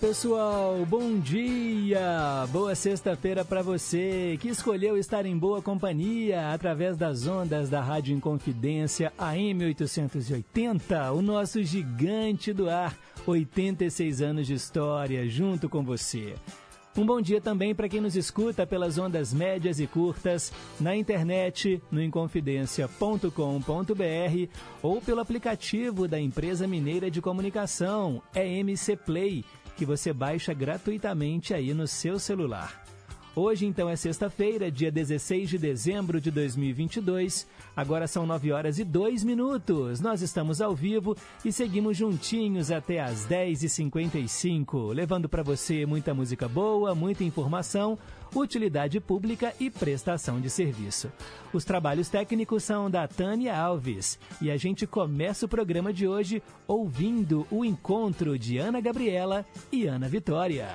[0.00, 0.84] Pessoal.
[0.86, 2.46] Bom dia.
[2.50, 8.16] Boa sexta-feira para você que escolheu estar em boa companhia através das ondas da Rádio
[8.16, 12.96] Inconfidência AM 880, o nosso gigante do ar.
[13.26, 16.34] 86 anos de história junto com você.
[16.96, 21.80] Um bom dia também para quem nos escuta pelas ondas médias e curtas, na internet,
[21.88, 23.30] no inconfidencia.com.br
[24.82, 29.44] ou pelo aplicativo da Empresa Mineira de Comunicação, EMC Play,
[29.80, 32.84] que você baixa gratuitamente aí no seu celular.
[33.34, 37.46] Hoje, então, é sexta-feira, dia 16 de dezembro de 2022.
[37.74, 39.98] Agora são 9 horas e 2 minutos.
[39.98, 46.46] Nós estamos ao vivo e seguimos juntinhos até às 10h55, levando para você muita música
[46.46, 47.98] boa, muita informação,
[48.34, 51.10] utilidade pública e prestação de serviço.
[51.52, 56.42] Os trabalhos técnicos são da Tânia Alves e a gente começa o programa de hoje
[56.66, 60.68] ouvindo o encontro de Ana Gabriela e Ana Vitória.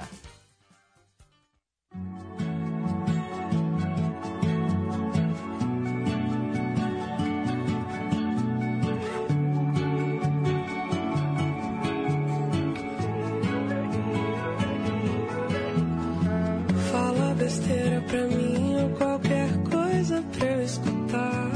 [17.46, 21.52] Besteira pra mim ou qualquer coisa pra eu escutar.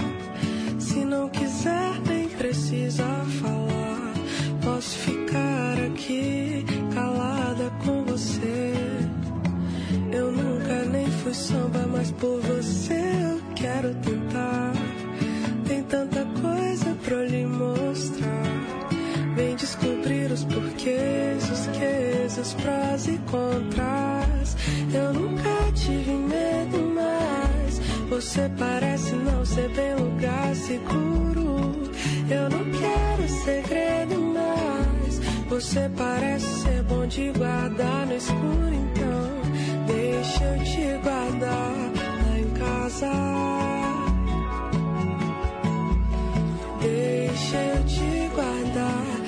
[0.78, 3.04] Se não quiser, nem precisa
[3.42, 4.14] falar.
[4.64, 8.74] Posso ficar aqui calada com você.
[10.12, 14.74] Eu nunca nem fui samba, mas por você eu quero tentar.
[15.68, 18.44] Tem tanta coisa pra eu lhe mostrar.
[19.36, 21.66] Vem descobrir os porquês, os
[22.38, 24.56] os prós e contras.
[24.94, 27.80] Eu nunca tive medo, mas
[28.10, 31.90] você parece não ser bem lugar seguro.
[32.30, 38.74] Eu não quero segredo, mas você parece ser bom de guardar no escuro.
[38.74, 41.74] Então, deixa eu te guardar
[42.26, 43.12] lá em casa.
[46.82, 49.19] Deixa eu te guardar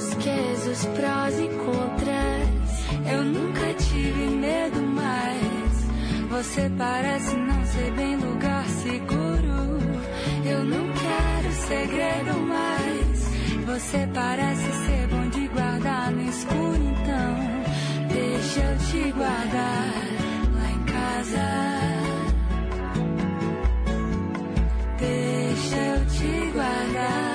[0.00, 3.12] os quês, os prós e contras.
[3.12, 9.60] Eu nunca tive medo, mas você parece não ser bem lugar seguro.
[10.44, 13.30] Eu não quero segredo mais.
[13.66, 17.36] Você parece ser bom de guardar no escuro, então
[18.08, 19.94] deixa eu te guardar
[20.56, 21.46] lá em casa.
[24.98, 27.29] Deixa eu te guardar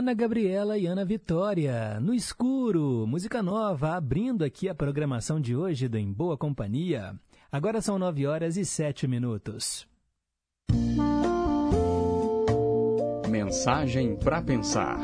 [0.00, 5.88] Ana Gabriela e Ana Vitória, No Escuro, música nova, abrindo aqui a programação de hoje
[5.88, 7.14] do Em Boa Companhia.
[7.52, 9.86] Agora são nove horas e sete minutos.
[13.28, 14.98] Mensagem para pensar.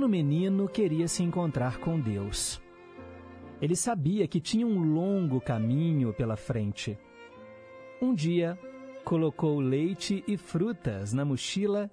[0.00, 2.60] Pequeno menino queria se encontrar com Deus.
[3.60, 6.98] Ele sabia que tinha um longo caminho pela frente.
[8.00, 8.58] Um dia,
[9.04, 11.90] colocou leite e frutas na mochila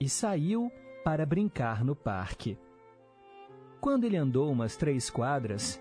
[0.00, 0.72] e saiu
[1.04, 2.58] para brincar no parque.
[3.80, 5.80] Quando ele andou umas três quadras,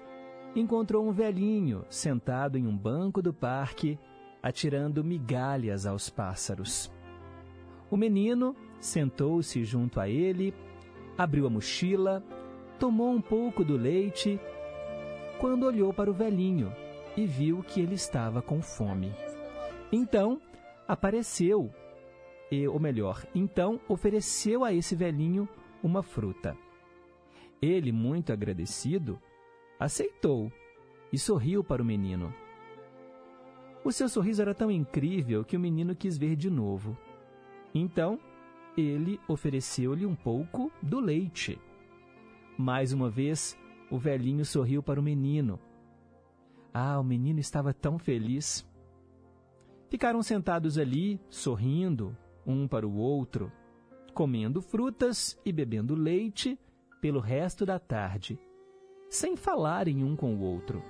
[0.55, 3.97] encontrou um velhinho sentado em um banco do parque,
[4.43, 6.93] atirando migalhas aos pássaros.
[7.89, 10.53] O menino sentou-se junto a ele
[11.17, 12.23] abriu a mochila,
[12.79, 14.39] tomou um pouco do leite,
[15.39, 16.73] quando olhou para o velhinho
[17.15, 19.13] e viu que ele estava com fome.
[19.91, 20.41] Então
[20.87, 21.71] apareceu,
[22.51, 25.47] e, ou melhor, então ofereceu a esse velhinho
[25.83, 26.57] uma fruta.
[27.61, 29.19] Ele, muito agradecido,
[29.79, 30.51] aceitou
[31.11, 32.33] e sorriu para o menino.
[33.83, 36.97] O seu sorriso era tão incrível que o menino quis ver de novo.
[37.73, 38.19] Então,
[38.77, 41.59] ele ofereceu-lhe um pouco do leite.
[42.57, 43.57] Mais uma vez,
[43.89, 45.59] o velhinho sorriu para o menino.
[46.73, 48.67] Ah, o menino estava tão feliz.
[49.89, 53.51] Ficaram sentados ali, sorrindo, um para o outro,
[54.13, 56.59] comendo frutas e bebendo leite
[56.99, 58.39] pelo resto da tarde,
[59.09, 60.81] sem falarem um com o outro.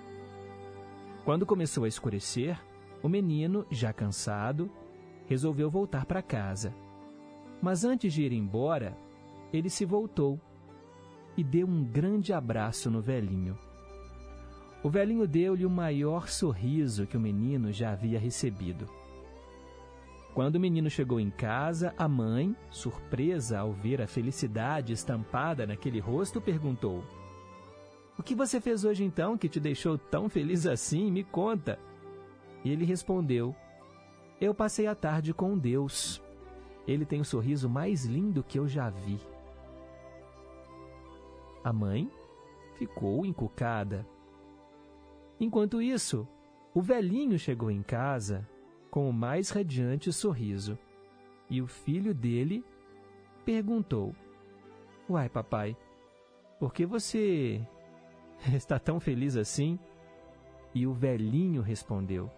[1.26, 2.62] Quando começou a escurecer,
[3.02, 4.72] o menino, já cansado,
[5.26, 6.74] resolveu voltar para casa.
[7.64, 8.94] Mas antes de ir embora,
[9.54, 10.38] ele se voltou
[11.38, 13.58] e deu um grande abraço no velhinho.
[14.84, 18.86] O velhinho deu-lhe o maior sorriso que o menino já havia recebido.
[20.34, 26.02] Quando o menino chegou em casa, a mãe, surpresa ao ver a felicidade estampada naquele
[26.02, 27.02] rosto, perguntou:
[28.18, 31.10] O que você fez hoje então que te deixou tão feliz assim?
[31.10, 31.80] Me conta.
[32.62, 33.56] E ele respondeu:
[34.42, 36.23] Eu passei a tarde com Deus.
[36.88, 39.20] Ele tem o sorriso mais lindo que eu já vi.
[41.64, 42.12] A mãe
[42.76, 44.06] ficou encucada.
[45.40, 46.28] Enquanto isso,
[46.74, 48.48] o velhinho chegou em casa
[48.92, 50.78] com o mais radiante sorriso
[51.50, 52.66] e o filho dele
[53.46, 54.14] perguntou:
[55.10, 55.78] Uai, papai,
[56.60, 57.66] por que você
[58.54, 59.80] está tão feliz assim?
[60.74, 62.30] E o velhinho respondeu: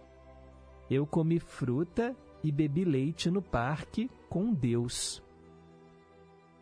[0.90, 5.22] Eu comi fruta e bebi leite no parque com Deus.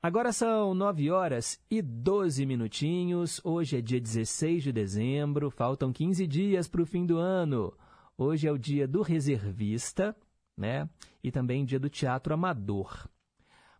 [0.00, 3.40] Agora são 9 horas e 12 minutinhos.
[3.42, 7.76] Hoje é dia 16 de dezembro, faltam 15 dias para o fim do ano.
[8.16, 10.16] Hoje é o dia do reservista,
[10.56, 10.88] né?
[11.20, 13.08] E também dia do teatro amador.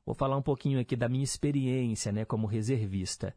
[0.04, 3.32] Vou falar um pouquinho aqui da minha experiência, né, como reservista.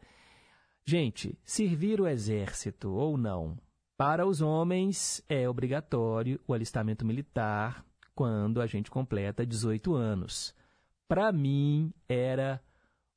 [0.84, 3.60] Gente, servir o exército ou não,
[3.96, 7.86] para os homens é obrigatório o alistamento militar
[8.16, 10.56] quando a gente completa 18 anos.
[11.08, 12.60] Para mim era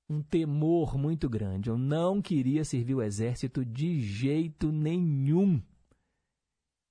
[0.08, 1.70] um temor muito grande.
[1.70, 5.62] Eu não queria servir o exército de jeito nenhum.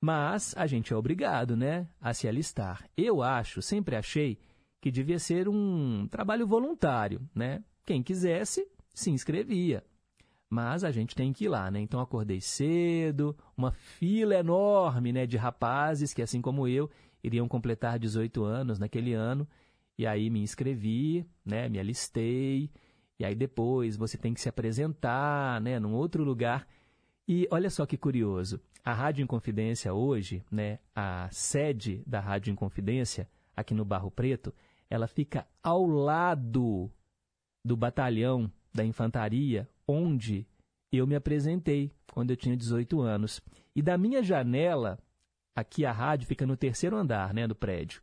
[0.01, 2.89] Mas a gente é obrigado, né, a se alistar.
[2.97, 4.37] Eu acho, sempre achei
[4.81, 7.63] que devia ser um trabalho voluntário, né?
[7.85, 9.81] Quem quisesse se inscrevia.
[10.49, 11.79] Mas a gente tem que ir lá, né?
[11.79, 16.89] Então acordei cedo, uma fila enorme, né, de rapazes que assim como eu
[17.23, 19.47] iriam completar 18 anos naquele ano,
[19.97, 22.69] e aí me inscrevi, né, me alistei
[23.19, 26.67] e aí depois você tem que se apresentar, né, num outro lugar.
[27.27, 33.29] E olha só que curioso, a Rádio Inconfidência hoje, né, a sede da Rádio Inconfidência,
[33.55, 34.53] aqui no Barro Preto,
[34.89, 36.91] ela fica ao lado
[37.65, 40.45] do batalhão da infantaria, onde
[40.91, 43.41] eu me apresentei quando eu tinha 18 anos.
[43.75, 44.99] E da minha janela,
[45.55, 48.01] aqui a rádio fica no terceiro andar né, do prédio,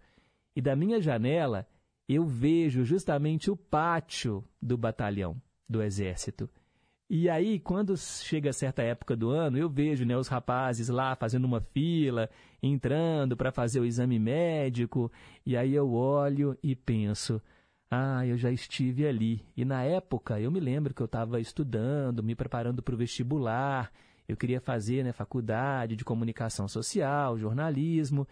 [0.57, 1.67] e da minha janela
[2.15, 6.51] eu vejo justamente o pátio do batalhão do Exército.
[7.09, 11.45] E aí, quando chega certa época do ano, eu vejo né, os rapazes lá fazendo
[11.45, 12.29] uma fila,
[12.63, 15.11] entrando para fazer o exame médico,
[15.45, 17.41] e aí eu olho e penso:
[17.91, 19.45] ah, eu já estive ali.
[19.57, 23.93] E na época, eu me lembro que eu estava estudando, me preparando para o vestibular,
[24.29, 28.27] eu queria fazer né, faculdade de comunicação social, jornalismo.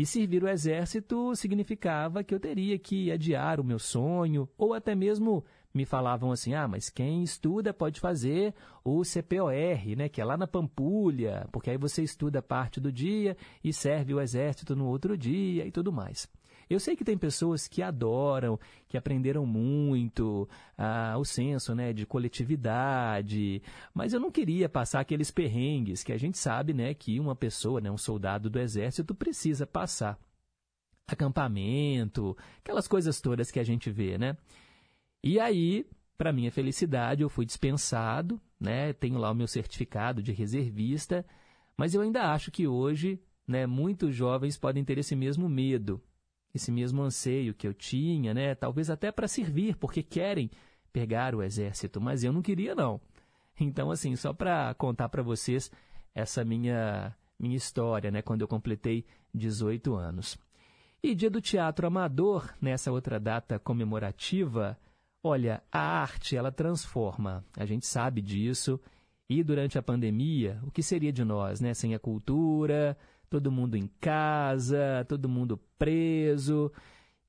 [0.00, 4.94] E servir o exército significava que eu teria que adiar o meu sonho, ou até
[4.94, 9.52] mesmo me falavam assim: ah, mas quem estuda pode fazer o CPOR,
[9.98, 14.14] né, que é lá na Pampulha, porque aí você estuda parte do dia e serve
[14.14, 16.26] o exército no outro dia e tudo mais.
[16.70, 20.48] Eu sei que tem pessoas que adoram, que aprenderam muito
[20.78, 23.60] ah, o senso né, de coletividade,
[23.92, 27.80] mas eu não queria passar aqueles perrengues que a gente sabe né, que uma pessoa,
[27.80, 30.16] né, um soldado do exército, precisa passar.
[31.08, 34.36] Acampamento, aquelas coisas todas que a gente vê, né?
[35.24, 35.84] E aí,
[36.16, 38.92] para minha felicidade, eu fui dispensado, né?
[38.92, 41.26] Tenho lá o meu certificado de reservista,
[41.76, 46.00] mas eu ainda acho que hoje, né, muitos jovens podem ter esse mesmo medo
[46.54, 48.54] esse mesmo anseio que eu tinha, né?
[48.54, 50.50] Talvez até para servir, porque querem
[50.92, 53.00] pegar o exército, mas eu não queria não.
[53.58, 55.70] Então, assim, só para contar para vocês
[56.14, 58.20] essa minha minha história, né?
[58.20, 59.04] Quando eu completei
[59.34, 60.38] 18 anos.
[61.02, 64.78] E dia do teatro amador, nessa outra data comemorativa,
[65.22, 67.42] olha, a arte ela transforma.
[67.56, 68.78] A gente sabe disso.
[69.28, 71.72] E durante a pandemia, o que seria de nós, né?
[71.72, 72.96] Sem a cultura,
[73.30, 76.70] todo mundo em casa, todo mundo preso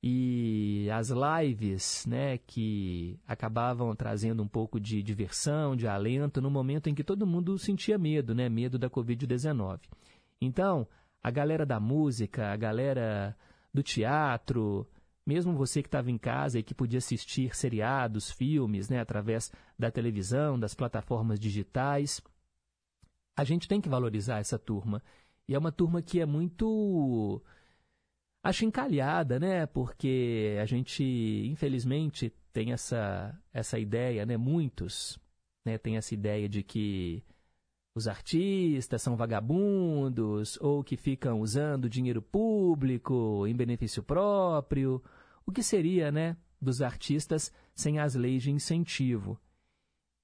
[0.02, 6.90] e as lives, né, que acabavam trazendo um pouco de diversão, de alento no momento
[6.90, 9.78] em que todo mundo sentia medo, né, medo da COVID-19.
[10.40, 10.88] Então,
[11.22, 13.36] a galera da música, a galera
[13.72, 14.84] do teatro,
[15.24, 19.88] mesmo você que estava em casa e que podia assistir seriados, filmes, né, através da
[19.88, 22.20] televisão, das plataformas digitais,
[23.36, 25.00] a gente tem que valorizar essa turma.
[25.48, 27.42] E é uma turma que é muito
[28.42, 29.66] achincalhada, né?
[29.66, 31.02] Porque a gente,
[31.46, 34.36] infelizmente, tem essa, essa ideia, né?
[34.36, 35.18] Muitos
[35.64, 35.78] né?
[35.78, 37.22] tem essa ideia de que
[37.94, 45.02] os artistas são vagabundos ou que ficam usando dinheiro público em benefício próprio.
[45.46, 46.36] O que seria, né?
[46.60, 49.38] Dos artistas sem as leis de incentivo.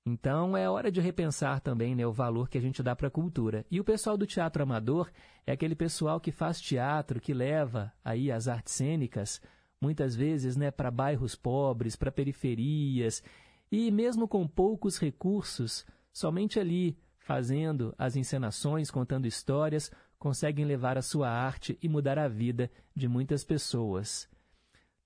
[0.08, 3.10] Então é hora de repensar também né, o valor que a gente dá para a
[3.10, 3.66] cultura.
[3.70, 5.10] E o pessoal do teatro amador
[5.46, 9.38] é aquele pessoal que faz teatro, que leva aí as artes cênicas,
[9.78, 13.22] muitas vezes né, para bairros pobres, para periferias,
[13.70, 21.02] e mesmo com poucos recursos, somente ali, fazendo as encenações, contando histórias, conseguem levar a
[21.02, 24.26] sua arte e mudar a vida de muitas pessoas.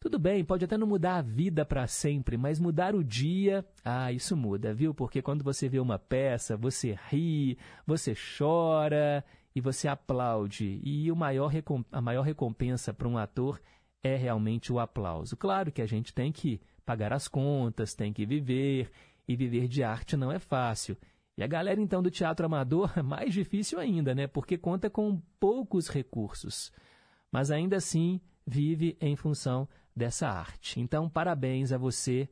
[0.03, 4.11] Tudo bem, pode até não mudar a vida para sempre, mas mudar o dia, ah,
[4.11, 4.93] isso muda, viu?
[4.93, 7.57] Porque quando você vê uma peça, você ri,
[7.87, 10.81] você chora e você aplaude.
[10.83, 11.53] E o maior,
[11.93, 13.63] a maior recompensa para um ator
[14.03, 15.37] é realmente o aplauso.
[15.37, 18.91] Claro que a gente tem que pagar as contas, tem que viver,
[19.29, 20.97] e viver de arte não é fácil.
[21.39, 24.27] E a galera então do teatro amador é mais difícil ainda, né?
[24.27, 26.73] Porque conta com poucos recursos.
[27.31, 30.81] Mas ainda assim vive em função dessa arte.
[30.81, 32.29] Então, parabéns a você,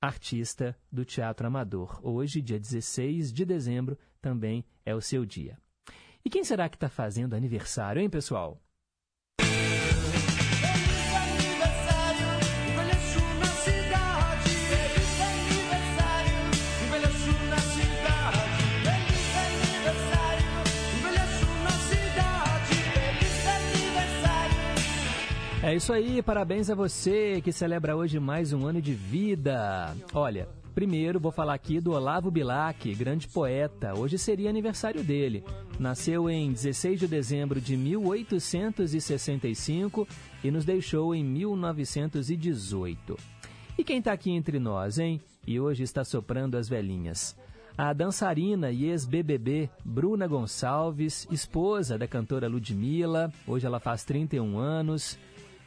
[0.00, 2.00] artista do Teatro Amador.
[2.02, 5.58] Hoje, dia 16 de dezembro, também é o seu dia.
[6.24, 8.60] E quem será que está fazendo aniversário, hein, pessoal?
[25.72, 29.96] É isso aí, parabéns a você que celebra hoje mais um ano de vida.
[30.12, 33.98] Olha, primeiro vou falar aqui do Olavo Bilac, grande poeta.
[33.98, 35.42] Hoje seria aniversário dele.
[35.78, 40.06] Nasceu em 16 de dezembro de 1865
[40.44, 43.16] e nos deixou em 1918.
[43.78, 45.22] E quem está aqui entre nós, hein?
[45.46, 47.34] E hoje está soprando as velhinhas.
[47.78, 55.18] A dançarina e ex-BBB Bruna Gonçalves, esposa da cantora Ludmilla, hoje ela faz 31 anos.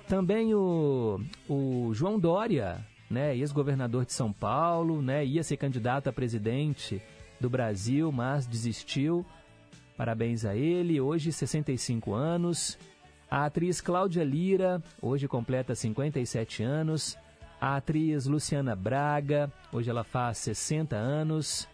[0.07, 1.19] Também o,
[1.50, 7.01] o João Dória, né, ex-governador de São Paulo, né, ia ser candidato a presidente
[7.39, 9.25] do Brasil, mas desistiu.
[9.97, 12.77] Parabéns a ele, hoje 65 anos.
[13.29, 17.18] A atriz Cláudia Lira, hoje completa 57 anos.
[17.59, 21.68] A atriz Luciana Braga, hoje ela faz 60 anos.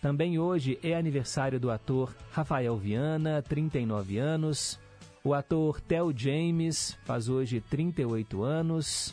[0.00, 4.78] Também hoje é aniversário do ator Rafael Viana, 39 anos.
[5.26, 9.12] O ator Theo James faz hoje 38 anos.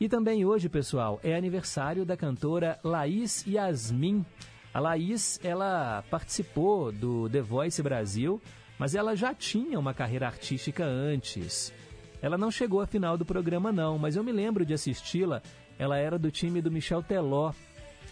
[0.00, 4.24] E também hoje, pessoal, é aniversário da cantora Laís Yasmin.
[4.72, 8.40] A Laís, ela participou do The Voice Brasil,
[8.78, 11.74] mas ela já tinha uma carreira artística antes.
[12.22, 15.42] Ela não chegou à final do programa não, mas eu me lembro de assisti-la.
[15.78, 17.52] Ela era do time do Michel Teló.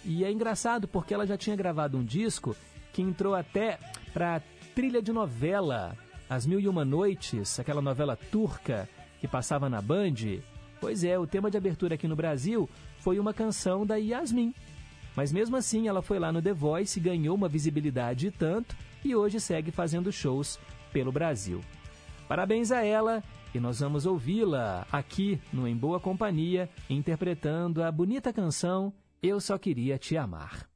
[0.04, 2.54] E é engraçado porque ela já tinha gravado um disco
[2.92, 3.78] que entrou até
[4.12, 4.42] para
[4.74, 5.96] trilha de novela.
[6.32, 8.88] As Mil e Uma Noites, aquela novela turca
[9.20, 10.40] que passava na Band,
[10.80, 12.66] pois é, o tema de abertura aqui no Brasil
[13.00, 14.54] foi uma canção da Yasmin.
[15.14, 19.14] Mas mesmo assim, ela foi lá no The Voice, ganhou uma visibilidade e tanto e
[19.14, 20.58] hoje segue fazendo shows
[20.90, 21.60] pelo Brasil.
[22.26, 23.22] Parabéns a ela
[23.54, 28.90] e nós vamos ouvi-la aqui no Em Boa Companhia, interpretando a bonita canção
[29.22, 30.71] Eu Só Queria Te Amar.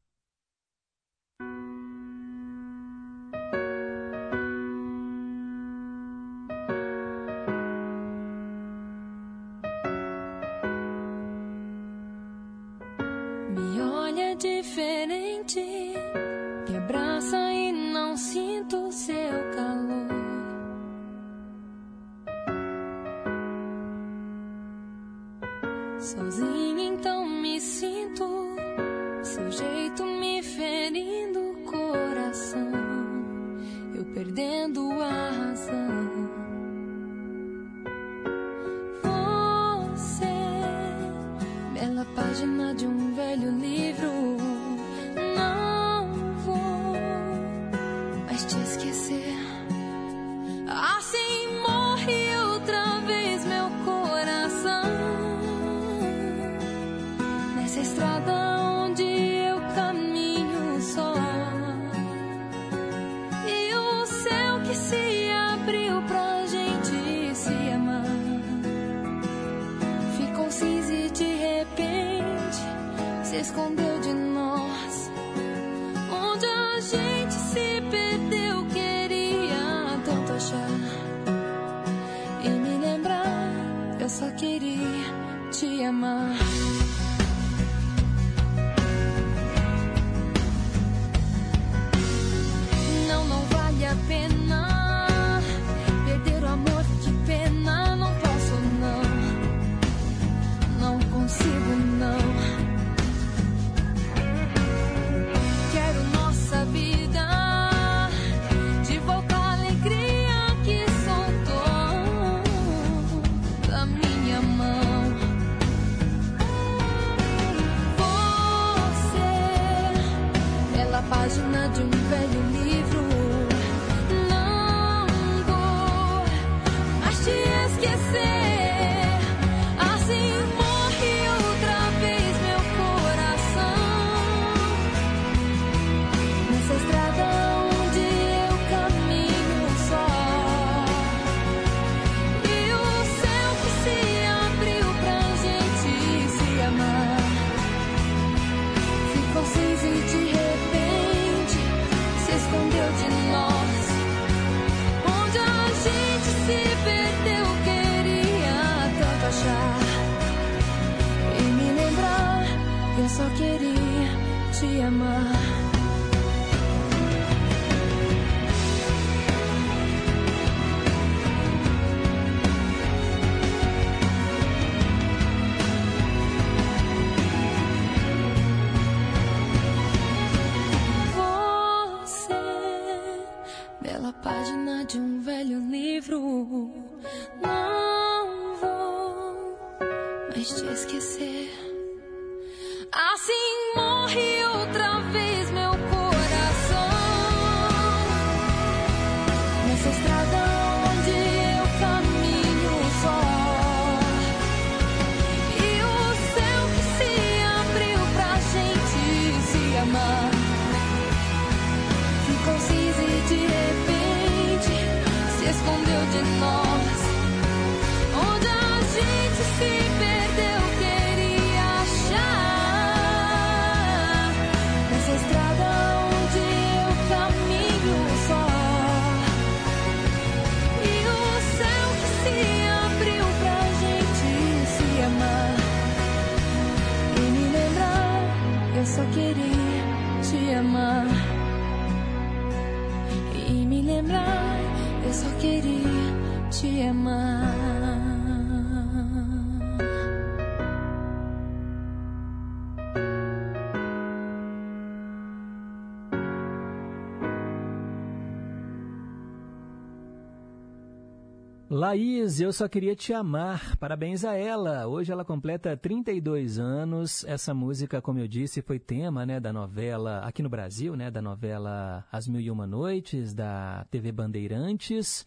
[261.77, 263.77] Laís, eu só queria te amar.
[263.77, 264.87] Parabéns a ela.
[264.87, 267.23] Hoje ela completa 32 anos.
[267.25, 271.21] Essa música, como eu disse, foi tema né, da novela, aqui no Brasil, né, da
[271.21, 275.27] novela As Mil e Uma Noites, da TV Bandeirantes.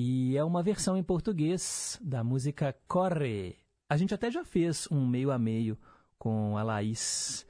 [0.00, 3.56] E é uma versão em português da música Corre.
[3.90, 5.76] A gente até já fez um meio a meio
[6.16, 7.44] com a Laís.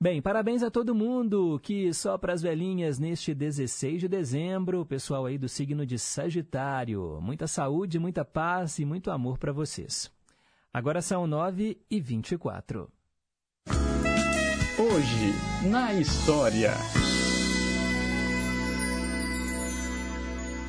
[0.00, 5.26] Bem, parabéns a todo mundo que só para as velhinhas neste 16 de dezembro, pessoal
[5.26, 7.20] aí do signo de Sagitário.
[7.22, 10.10] Muita saúde, muita paz e muito amor para vocês.
[10.72, 12.90] Agora são 9 e 24.
[14.76, 16.72] Hoje, na história.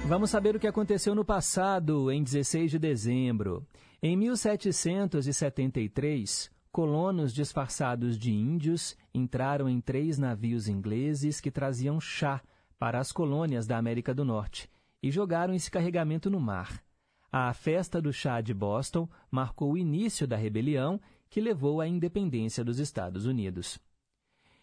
[0.08, 3.66] Vamos saber o que aconteceu no passado, em 16 de dezembro.
[4.04, 12.40] Em 1773, colonos disfarçados de índios entraram em três navios ingleses que traziam chá
[12.78, 14.70] para as colônias da América do Norte
[15.02, 16.84] e jogaram esse carregamento no mar.
[17.32, 22.64] A festa do chá de Boston marcou o início da rebelião que levou à independência
[22.64, 23.80] dos Estados Unidos.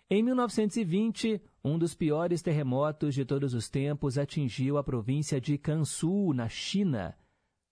[0.09, 6.33] Em 1920, um dos piores terremotos de todos os tempos atingiu a província de Gansu,
[6.33, 7.16] na China.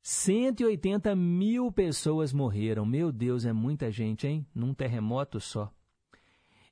[0.02, 2.86] 180 mil pessoas morreram.
[2.86, 4.46] Meu Deus, é muita gente, hein?
[4.54, 5.72] Num terremoto só.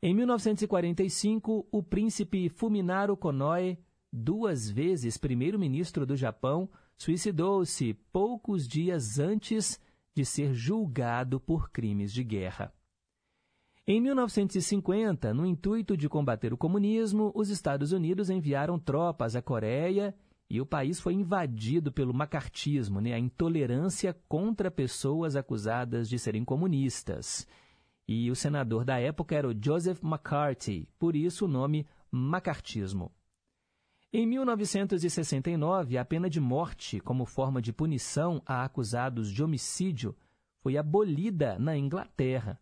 [0.01, 3.79] Em 1945, o príncipe Fuminaro Konoe,
[4.13, 9.81] duas vezes primeiro-ministro do Japão, suicidou-se poucos dias antes
[10.15, 12.73] de ser julgado por crimes de guerra.
[13.91, 20.15] Em 1950, no intuito de combater o comunismo, os Estados Unidos enviaram tropas à Coreia
[20.51, 26.45] e o país foi invadido pelo macartismo, né, a intolerância contra pessoas acusadas de serem
[26.45, 27.49] comunistas.
[28.07, 33.11] E o senador da época era o Joseph McCarthy, por isso o nome macartismo.
[34.13, 40.15] Em 1969, a pena de morte como forma de punição a acusados de homicídio
[40.61, 42.61] foi abolida na Inglaterra.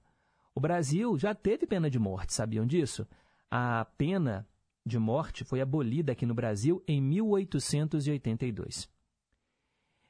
[0.57, 3.07] O Brasil já teve pena de morte, sabiam disso?
[3.51, 4.49] A pena
[4.87, 8.89] de morte foi abolida aqui no Brasil em 1882.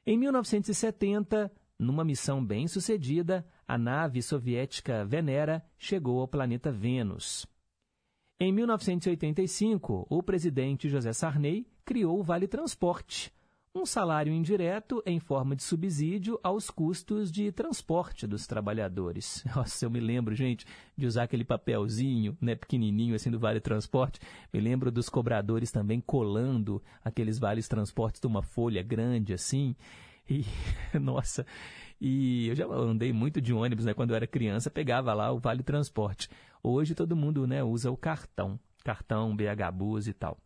[0.05, 7.45] Em 1970, numa missão bem sucedida, a nave soviética Venera chegou ao planeta Vênus.
[8.39, 13.33] Em 1985, o presidente José Sarney criou o Vale Transporte,
[13.77, 19.43] um salário indireto em forma de subsídio aos custos de transporte dos trabalhadores.
[19.55, 20.65] Nossa, eu me lembro, gente,
[20.97, 24.19] de usar aquele papelzinho, né, pequenininho assim do Vale Transporte.
[24.51, 29.75] Me lembro dos cobradores também colando aqueles vales transportes de uma folha grande assim.
[30.29, 30.43] E
[30.99, 31.45] nossa,
[32.01, 35.39] e eu já andei muito de ônibus, né, quando eu era criança, pegava lá o
[35.39, 36.29] Vale Transporte.
[36.61, 40.37] Hoje todo mundo, né, usa o cartão, cartão BH Bus e tal.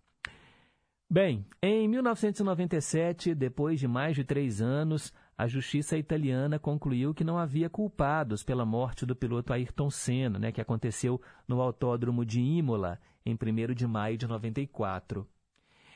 [1.13, 7.37] Bem, em 1997, depois de mais de três anos, a justiça italiana concluiu que não
[7.37, 12.97] havia culpados pela morte do piloto Ayrton Senna, né, que aconteceu no autódromo de Imola,
[13.25, 15.27] em 1 de maio de 94.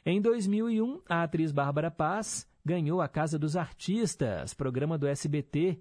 [0.06, 5.80] Em 2001, a atriz Bárbara Paz ganhou a Casa dos Artistas, programa do SBT,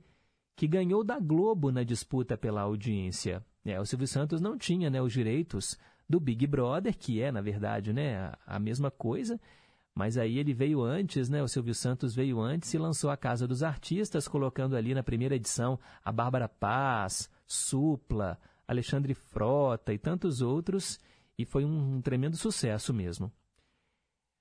[0.55, 3.45] que ganhou da Globo na disputa pela audiência.
[3.65, 5.77] É, o Silvio Santos não tinha né, os direitos
[6.09, 9.41] do Big Brother, que é, na verdade, né, a, a, mesma coisa,
[9.95, 13.47] mas aí ele veio antes, né, o Silvio Santos veio antes e lançou a Casa
[13.47, 20.41] dos Artistas, colocando ali na primeira edição a Bárbara Paz, Supla, Alexandre Frota e tantos
[20.41, 20.99] outros,
[21.39, 23.33] e foi um, um tremendo sucesso mesmo.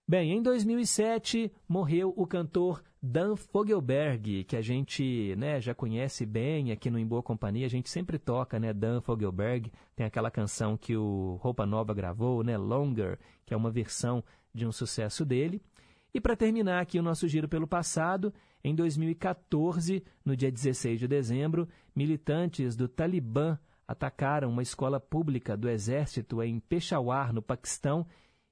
[0.05, 6.73] Bem, em 2007 morreu o cantor Dan Fogelberg, que a gente né, já conhece bem
[6.73, 7.65] aqui no Em Boa Companhia.
[7.65, 8.73] A gente sempre toca, né?
[8.73, 9.71] Dan Fogelberg.
[9.95, 12.57] Tem aquela canção que o Roupa Nova gravou, né?
[12.57, 14.21] Longer, que é uma versão
[14.53, 15.61] de um sucesso dele.
[16.13, 21.07] E para terminar aqui o nosso giro pelo passado, em 2014, no dia 16 de
[21.07, 28.05] dezembro, militantes do Talibã atacaram uma escola pública do exército em Peshawar, no Paquistão,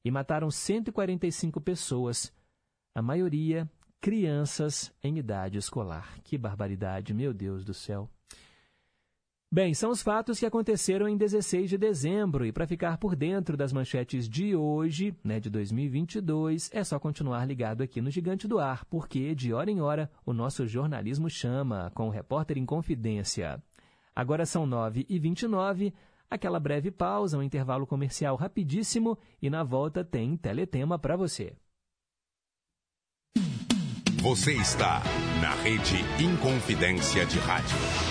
[0.04, 2.34] e mataram 145 pessoas,
[2.96, 3.70] a maioria
[4.02, 6.20] crianças em idade escolar.
[6.24, 8.10] Que barbaridade, meu Deus do céu.
[9.54, 13.58] Bem, são os fatos que aconteceram em 16 de dezembro e para ficar por dentro
[13.58, 18.60] das manchetes de hoje, né, de 2022, é só continuar ligado aqui no Gigante do
[18.60, 23.62] Ar, porque de hora em hora o nosso jornalismo chama com o repórter em confidência.
[24.16, 25.94] Agora são 9h29,
[26.32, 31.54] aquela breve pausa, um intervalo comercial rapidíssimo e na volta tem teletema para você.
[34.22, 35.02] Você está
[35.42, 38.11] na rede Inconfidência de Rádio.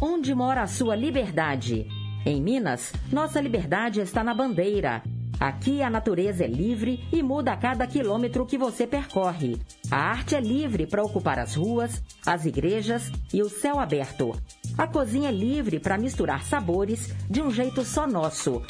[0.00, 1.88] Onde mora a sua liberdade?
[2.26, 5.02] Em Minas, nossa liberdade está na bandeira.
[5.40, 9.56] Aqui a natureza é livre e muda a cada quilômetro que você percorre.
[9.90, 14.32] A arte é livre para ocupar as ruas, as igrejas e o céu aberto.
[14.76, 18.62] A cozinha é livre para misturar sabores de um jeito só nosso.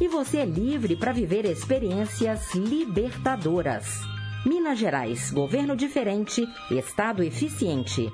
[0.00, 4.00] E você é livre para viver experiências libertadoras.
[4.46, 8.08] Minas Gerais, governo diferente, estado eficiente.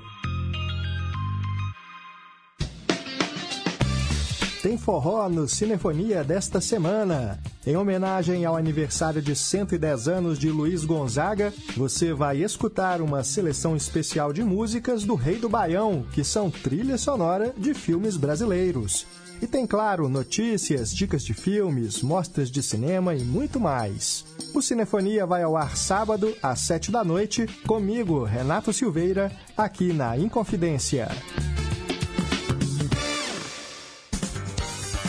[4.65, 7.39] Tem forró no Cinefonia desta semana.
[7.67, 13.75] Em homenagem ao aniversário de 110 anos de Luiz Gonzaga, você vai escutar uma seleção
[13.75, 19.05] especial de músicas do Rei do Baião, que são trilha sonora de filmes brasileiros.
[19.39, 24.25] E tem, claro, notícias, dicas de filmes, mostras de cinema e muito mais.
[24.51, 30.17] O Cinefonia vai ao ar sábado, às 7 da noite, comigo, Renato Silveira, aqui na
[30.17, 31.07] Inconfidência.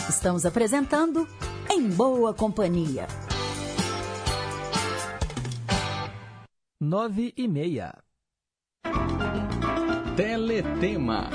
[0.09, 1.27] Estamos apresentando
[1.69, 3.07] Em Boa Companhia.
[6.79, 7.93] Nove e meia.
[10.15, 11.29] Teletema.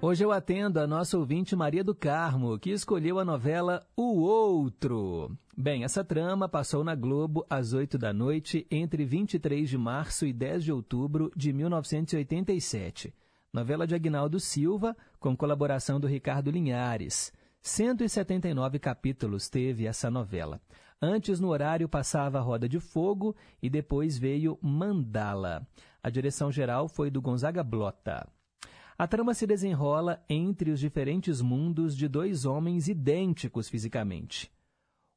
[0.00, 5.36] Hoje eu atendo a nossa ouvinte Maria do Carmo, que escolheu a novela O Outro.
[5.56, 10.32] Bem, essa trama passou na Globo às 8 da noite entre 23 de março e
[10.32, 13.12] 10 de outubro de 1987.
[13.54, 17.30] Novela de Agnaldo Silva, com colaboração do Ricardo Linhares.
[17.60, 20.58] 179 capítulos teve essa novela.
[21.02, 25.68] Antes, no horário, passava Roda de Fogo e depois veio Mandala.
[26.02, 28.26] A direção geral foi do Gonzaga Blota.
[28.96, 34.50] A trama se desenrola entre os diferentes mundos de dois homens idênticos fisicamente.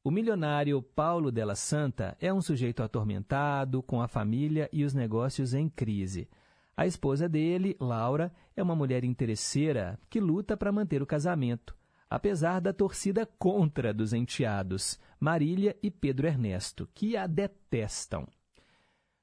[0.04, 5.54] O milionário Paulo Della Santa é um sujeito atormentado, com a família e os negócios
[5.54, 6.28] em crise.
[6.76, 11.74] A esposa dele, Laura, é uma mulher interesseira que luta para manter o casamento,
[12.08, 18.28] apesar da torcida contra dos enteados, Marília e Pedro Ernesto, que a detestam.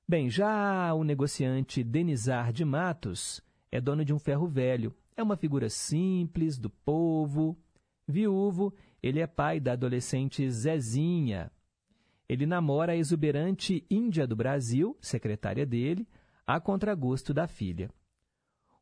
[0.07, 3.39] Bem, já o negociante Denizar de Matos
[3.71, 4.93] é dono de um ferro velho.
[5.15, 7.57] É uma figura simples, do povo.
[8.07, 11.51] Viúvo, ele é pai da adolescente Zezinha.
[12.27, 16.07] Ele namora a exuberante Índia do Brasil, secretária dele,
[16.45, 17.89] a contragosto da filha.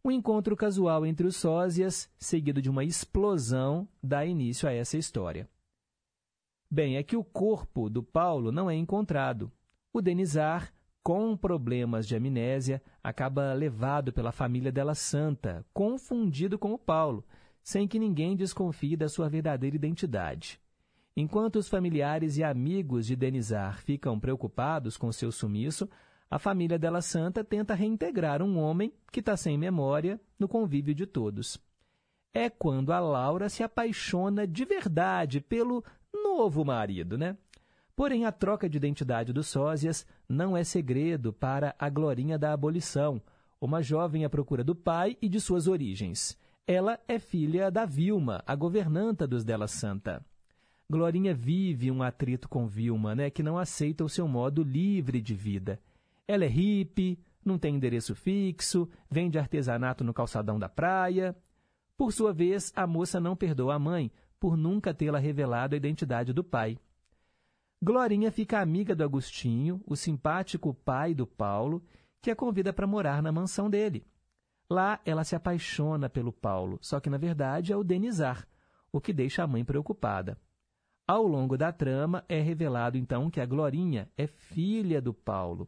[0.04, 5.48] Um encontro casual entre os sósias, seguido de uma explosão, dá início a essa história.
[6.70, 9.52] Bem, é que o corpo do Paulo não é encontrado.
[9.94, 16.80] O Denizar, com problemas de amnésia, acaba levado pela família dela santa, confundido com o
[16.80, 17.24] Paulo,
[17.62, 20.60] sem que ninguém desconfie da sua verdadeira identidade.
[21.16, 25.88] Enquanto os familiares e amigos de Denizar ficam preocupados com seu sumiço,
[26.32, 31.06] a família dela santa tenta reintegrar um homem que está sem memória no convívio de
[31.06, 31.60] todos.
[32.34, 37.38] É quando a Laura se apaixona de verdade pelo novo marido, né?
[37.94, 43.22] Porém, a troca de identidade dos sósias não é segredo para a Glorinha da Abolição,
[43.60, 46.38] uma jovem à procura do pai e de suas origens.
[46.66, 50.26] Ela é filha da Vilma, a governanta dos Della Santa.
[50.90, 55.36] Glorinha vive um atrito com Vilma, né, que não aceita o seu modo livre de
[55.36, 55.78] vida.
[56.32, 61.36] Ela é hippie, não tem endereço fixo, vende artesanato no calçadão da praia.
[61.98, 66.32] Por sua vez, a moça não perdoa a mãe por nunca tê-la revelado a identidade
[66.32, 66.80] do pai.
[67.84, 71.84] Glorinha fica amiga do Agostinho, o simpático pai do Paulo,
[72.22, 74.08] que a convida para morar na mansão dele.
[74.70, 78.48] Lá, ela se apaixona pelo Paulo, só que na verdade é o Denizar,
[78.90, 80.40] o que deixa a mãe preocupada.
[81.06, 85.68] Ao longo da trama, é revelado então que a Glorinha é filha do Paulo.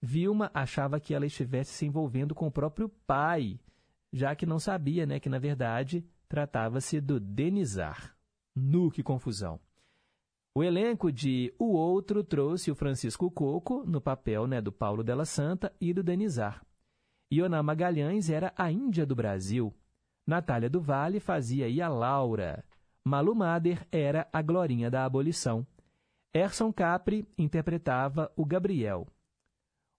[0.00, 3.58] Vilma achava que ela estivesse se envolvendo com o próprio pai,
[4.12, 8.16] já que não sabia né, que, na verdade, tratava-se do Denizar.
[8.54, 9.60] Nu, que confusão!
[10.54, 15.26] O elenco de O Outro trouxe o Francisco Coco, no papel né, do Paulo Della
[15.26, 16.64] Santa e do Denizar.
[17.30, 19.74] Ioná Magalhães era a Índia do Brasil.
[20.26, 22.64] Natália do Vale fazia aí a Laura.
[23.04, 25.66] Malu Mader era a Glorinha da Abolição.
[26.32, 29.06] Erson Capri interpretava o Gabriel.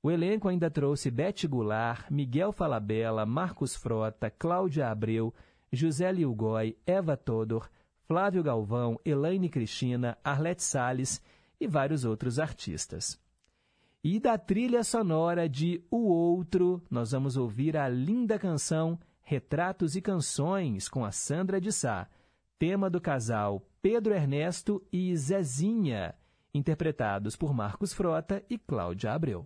[0.07, 5.33] O elenco ainda trouxe Bete Goulart, Miguel Falabella, Marcos Frota, Cláudia Abreu,
[5.69, 7.69] José Lilgói, Eva Todor,
[8.05, 11.21] Flávio Galvão, Elaine Cristina, Arlete Salles
[11.59, 13.19] e vários outros artistas.
[14.01, 20.01] E da trilha sonora de O Outro, nós vamos ouvir a linda canção Retratos e
[20.01, 22.07] Canções com a Sandra de Sá
[22.57, 26.15] tema do casal Pedro Ernesto e Zezinha,
[26.53, 29.45] interpretados por Marcos Frota e Cláudia Abreu.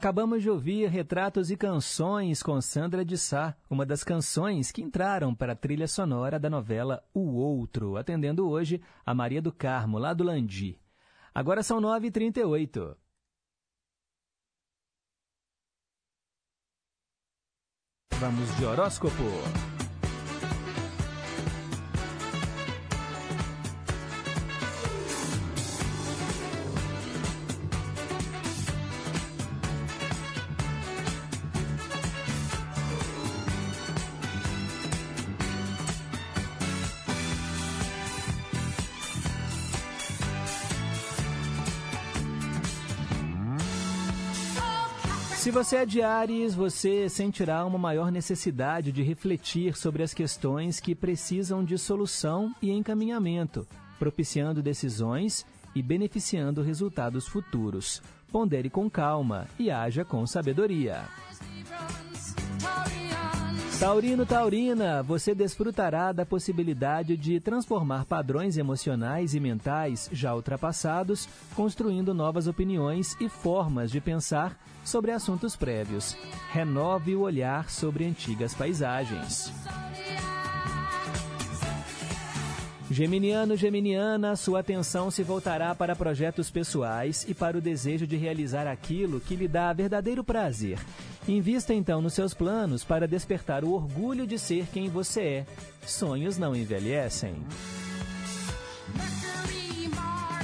[0.00, 5.34] Acabamos de ouvir Retratos e Canções com Sandra de Sá, uma das canções que entraram
[5.34, 10.14] para a trilha sonora da novela O Outro, atendendo hoje a Maria do Carmo, lá
[10.14, 10.80] do Landi.
[11.34, 12.96] Agora são 9h38.
[18.18, 19.79] Vamos de horóscopo.
[45.50, 50.78] Se você é de Ares, você sentirá uma maior necessidade de refletir sobre as questões
[50.78, 53.66] que precisam de solução e encaminhamento,
[53.98, 55.44] propiciando decisões
[55.74, 58.00] e beneficiando resultados futuros.
[58.30, 61.02] Pondere com calma e haja com sabedoria.
[63.80, 71.26] Taurino Taurina, você desfrutará da possibilidade de transformar padrões emocionais e mentais já ultrapassados,
[71.56, 74.54] construindo novas opiniões e formas de pensar
[74.84, 76.14] sobre assuntos prévios.
[76.50, 79.50] Renove o olhar sobre antigas paisagens.
[82.90, 88.66] Geminiano, Geminiana, sua atenção se voltará para projetos pessoais e para o desejo de realizar
[88.66, 90.76] aquilo que lhe dá verdadeiro prazer.
[91.28, 95.46] Invista então nos seus planos para despertar o orgulho de ser quem você é.
[95.86, 97.36] Sonhos não envelhecem.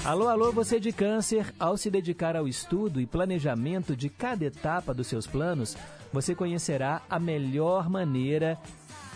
[0.05, 4.95] Alô, alô, você de câncer, ao se dedicar ao estudo e planejamento de cada etapa
[4.95, 5.77] dos seus planos,
[6.13, 8.57] você conhecerá a melhor maneira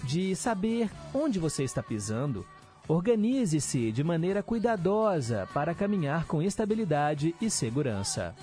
[0.02, 2.44] de saber onde você está pisando.
[2.90, 8.34] Organize-se de maneira cuidadosa para caminhar com estabilidade e segurança.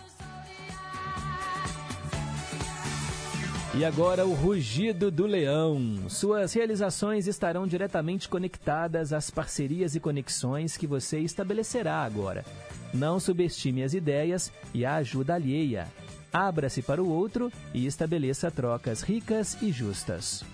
[3.75, 6.07] E agora o rugido do leão.
[6.07, 12.45] Suas realizações estarão diretamente conectadas às parcerias e conexões que você estabelecerá agora.
[12.93, 15.89] Não subestime as ideias e a ajuda alheia.
[16.31, 20.45] Abra-se para o outro e estabeleça trocas ricas e justas.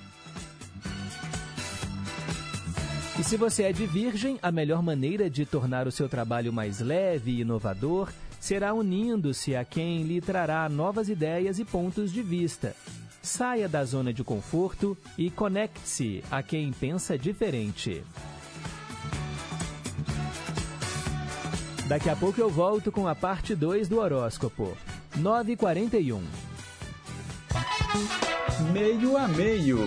[3.17, 6.79] E se você é de virgem, a melhor maneira de tornar o seu trabalho mais
[6.79, 12.75] leve e inovador será unindo-se a quem lhe trará novas ideias e pontos de vista.
[13.21, 18.03] Saia da zona de conforto e conecte-se a quem pensa diferente.
[21.87, 24.75] Daqui a pouco eu volto com a parte 2 do horóscopo.
[25.17, 26.19] 9h41.
[28.73, 29.77] Meio a meio.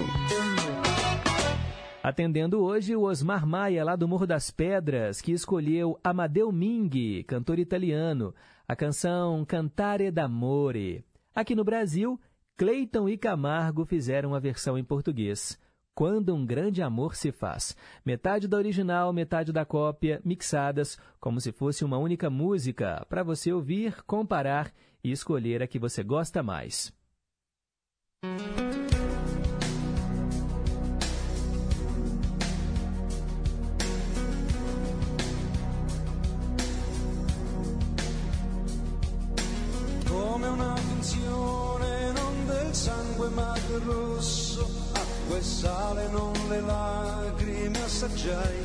[2.06, 7.58] Atendendo hoje o Osmar Maia, lá do Morro das Pedras, que escolheu Amadeu Ming, cantor
[7.58, 8.32] italiano,
[8.68, 11.04] a canção Cantare d'Amore.
[11.34, 12.16] Aqui no Brasil,
[12.56, 15.58] Cleiton e Camargo fizeram a versão em português.
[15.96, 17.76] Quando um grande amor se faz.
[18.04, 23.52] Metade da original, metade da cópia, mixadas, como se fosse uma única música, para você
[23.52, 26.94] ouvir, comparar e escolher a que você gosta mais.
[43.36, 48.64] Sangue ma del rosso, acqua e sale non le lacrime assaggiai.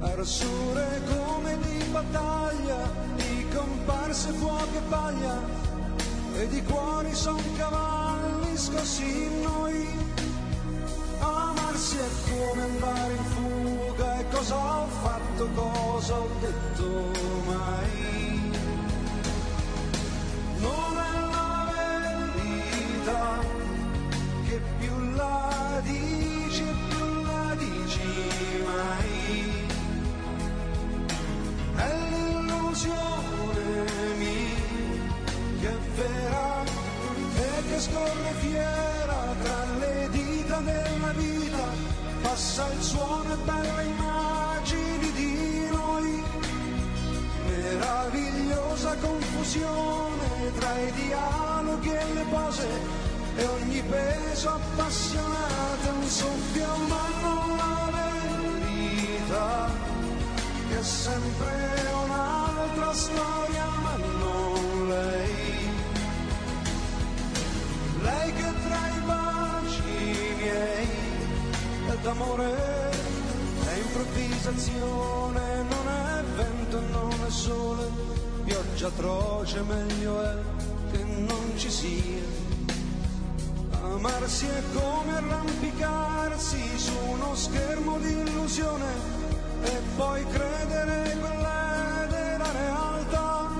[0.00, 5.40] Arossure come di battaglia, di comparse fuoco e paglia,
[6.36, 9.88] e di cuori son cavalli scossi in noi.
[11.20, 16.86] Amarsi è come andare in fuga, e cosa ho fatto, cosa ho detto
[17.46, 18.52] mai.
[20.58, 21.13] Non è
[25.84, 28.08] dici e più la dici
[28.64, 29.66] mai.
[31.76, 33.64] È l'illusione
[34.18, 34.44] mia
[35.60, 36.64] che è vera
[37.36, 41.64] e che scorre fiera tra le dita della vita.
[42.22, 46.22] Passa il suono e bella immagini di noi
[47.46, 53.03] meravigliosa confusione tra i dialoghi e le pose
[53.36, 59.70] e ogni peso appassionato è un soffio ma non la verità
[60.68, 65.68] che è sempre un'altra storia ma non lei
[68.02, 70.88] lei che tra i baci miei
[71.88, 72.54] è d'amore
[73.66, 77.84] è improvvisazione non è vento non è sole
[78.44, 80.36] pioggia atroce meglio è
[80.92, 82.43] che non ci sia.
[83.94, 88.92] Amarsi è come arrampicarsi su uno schermo di illusione
[89.62, 93.50] e poi credere quella della realtà.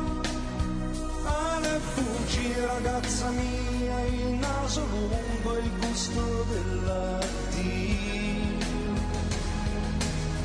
[1.23, 7.33] Ale fuggi ragazza mia, il naso lungo, il gusto dell'addio.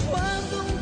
[0.07, 0.78] Quando um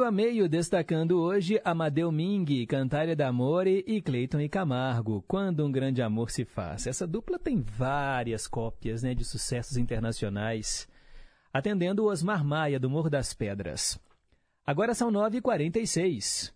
[0.00, 5.70] Meio a meio, destacando hoje Amadeu Ming, Cantária d'Amore e Cleiton e Camargo, Quando um
[5.70, 6.86] Grande Amor se Faz.
[6.86, 10.88] Essa dupla tem várias cópias né, de sucessos internacionais,
[11.52, 14.00] atendendo o Osmar Maia, do Morro das Pedras.
[14.66, 16.50] Agora são 9h46.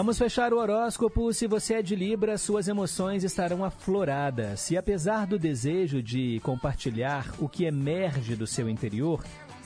[0.00, 1.30] Vamos fechar o horóscopo.
[1.30, 4.70] Se você é de Libra, suas emoções estarão afloradas.
[4.70, 9.22] E apesar do desejo de compartilhar o que emerge do seu interior,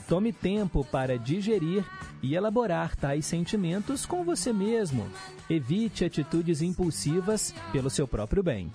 [0.09, 1.85] tome tempo para digerir
[2.21, 5.07] e elaborar tais sentimentos com você mesmo.
[5.49, 8.69] Evite atitudes impulsivas pelo seu próprio bem.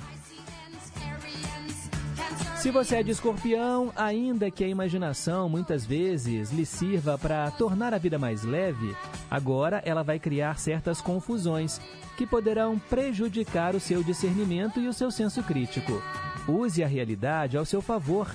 [2.57, 7.95] Se você é de escorpião, ainda que a imaginação muitas vezes lhe sirva para tornar
[7.95, 8.95] a vida mais leve,
[9.31, 11.81] agora ela vai criar certas confusões
[12.17, 16.03] que poderão prejudicar o seu discernimento e o seu senso crítico.
[16.47, 18.31] Use a realidade ao seu favor.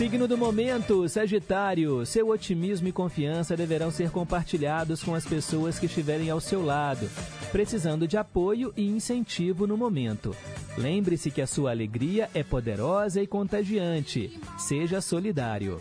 [0.00, 2.06] Signo do momento, Sagitário.
[2.06, 7.06] Seu otimismo e confiança deverão ser compartilhados com as pessoas que estiverem ao seu lado,
[7.52, 10.34] precisando de apoio e incentivo no momento.
[10.78, 14.40] Lembre-se que a sua alegria é poderosa e contagiante.
[14.56, 15.78] Seja solidário.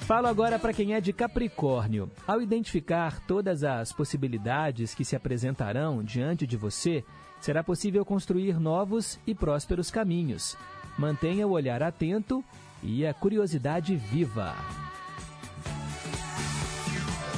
[0.00, 2.10] Falo agora para quem é de Capricórnio.
[2.26, 7.02] Ao identificar todas as possibilidades que se apresentarão diante de você,
[7.40, 10.58] será possível construir novos e prósperos caminhos.
[11.00, 12.44] Mantenha o olhar atento
[12.82, 14.54] e a curiosidade viva.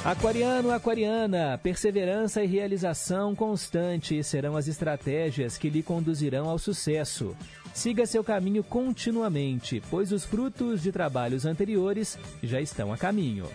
[0.03, 7.33] Aquariano, aquariana, perseverança e realização constante serão as estratégias que lhe conduzirão ao sucesso.
[7.73, 13.47] Siga seu caminho continuamente, pois os frutos de trabalhos anteriores já estão a caminho.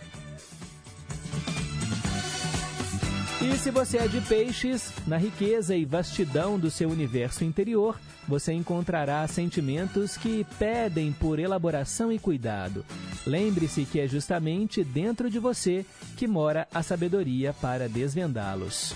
[3.48, 8.52] E se você é de peixes, na riqueza e vastidão do seu universo interior, você
[8.52, 12.84] encontrará sentimentos que pedem por elaboração e cuidado.
[13.26, 18.94] Lembre-se que é justamente dentro de você que mora a sabedoria para desvendá-los.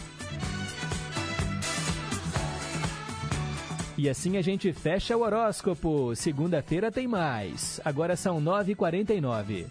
[3.97, 6.15] E assim a gente fecha o horóscopo.
[6.15, 7.81] Segunda-feira tem mais.
[7.83, 9.65] Agora são 9h49.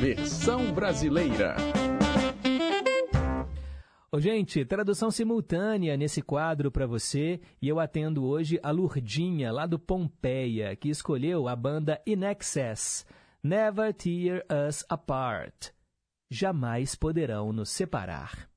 [0.00, 1.75] Versão brasileira.
[4.12, 9.66] Ô, gente, tradução simultânea nesse quadro para você e eu atendo hoje a Lurdinha, lá
[9.66, 13.04] do Pompeia, que escolheu a banda In Excess.
[13.42, 15.70] Never Tear Us Apart.
[16.30, 18.48] Jamais poderão nos separar.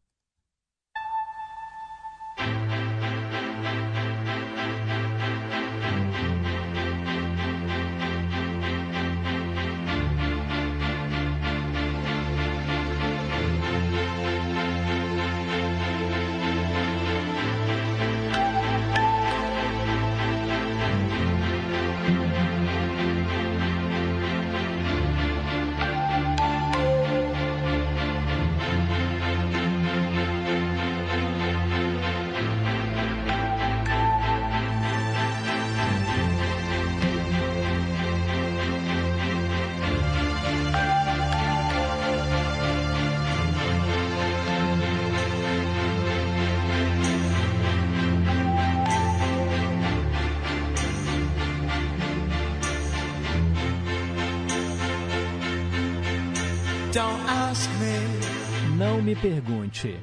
[59.21, 59.99] Pergunte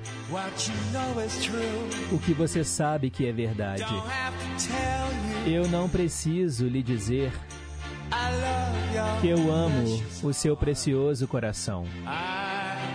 [2.12, 3.84] o que você sabe que é verdade.
[5.46, 7.32] Eu não preciso lhe dizer
[9.20, 11.86] que eu amo o seu precioso coração.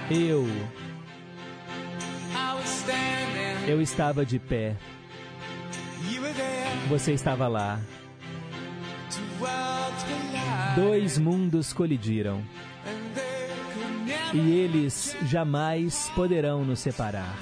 [0.10, 0.46] Eu,
[3.68, 4.76] eu estava de pé.
[6.88, 7.80] Você estava lá.
[10.76, 12.42] Dois mundos colidiram
[14.34, 17.38] e eles jamais poderão nos separar.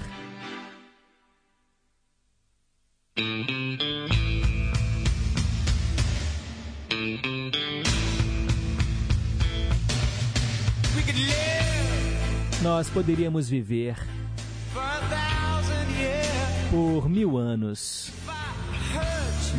[12.62, 13.96] Nós poderíamos viver
[16.70, 18.12] por mil anos,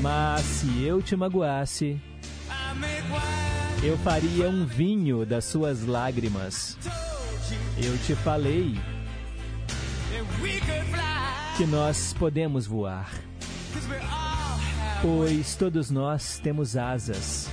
[0.00, 2.00] mas se eu te magoasse.
[3.82, 6.76] Eu faria um vinho das suas lágrimas.
[7.82, 8.78] Eu te falei
[11.56, 13.10] que nós podemos voar,
[15.00, 17.48] pois todos nós temos asas.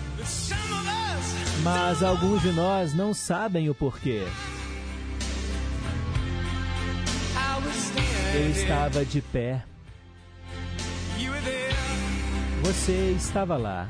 [1.63, 4.27] Mas alguns de nós não sabem o porquê.
[8.33, 9.63] Eu estava de pé,
[12.61, 13.87] você estava lá.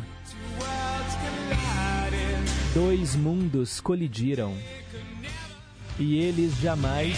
[2.74, 4.54] Dois mundos colidiram
[6.00, 7.18] e eles jamais,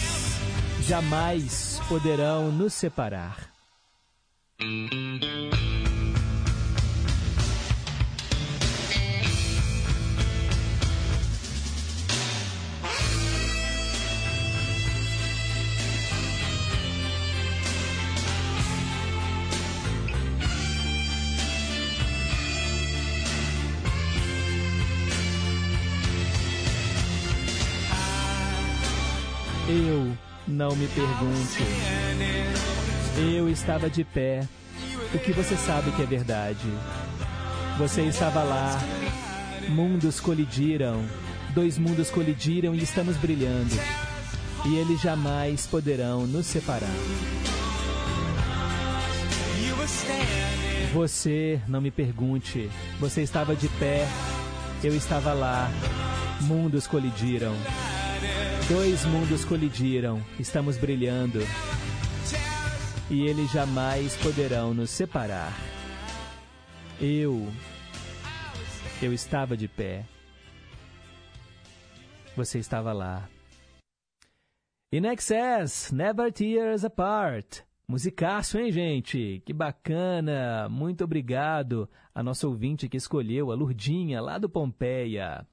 [0.86, 3.50] jamais poderão nos separar.
[29.70, 30.16] Eu
[30.48, 31.62] não me pergunte.
[33.16, 34.48] Eu estava de pé.
[35.14, 36.66] O que você sabe que é verdade?
[37.78, 38.80] Você estava lá.
[39.68, 41.04] Mundos colidiram.
[41.54, 43.72] Dois mundos colidiram e estamos brilhando.
[44.66, 46.90] E eles jamais poderão nos separar.
[50.92, 52.68] Você não me pergunte.
[52.98, 54.04] Você estava de pé.
[54.82, 55.70] Eu estava lá.
[56.40, 57.54] Mundos colidiram.
[58.70, 60.22] Dois mundos colidiram.
[60.38, 61.40] Estamos brilhando.
[63.10, 65.52] E eles jamais poderão nos separar.
[67.00, 67.48] Eu.
[69.02, 70.06] Eu estava de pé.
[72.36, 73.28] Você estava lá.
[74.92, 77.62] In Excess, Never Tears Apart.
[77.88, 79.42] Musicaço, hein, gente?
[79.44, 80.68] Que bacana!
[80.68, 85.44] Muito obrigado a nossa ouvinte que escolheu, a Lurdinha, lá do Pompeia.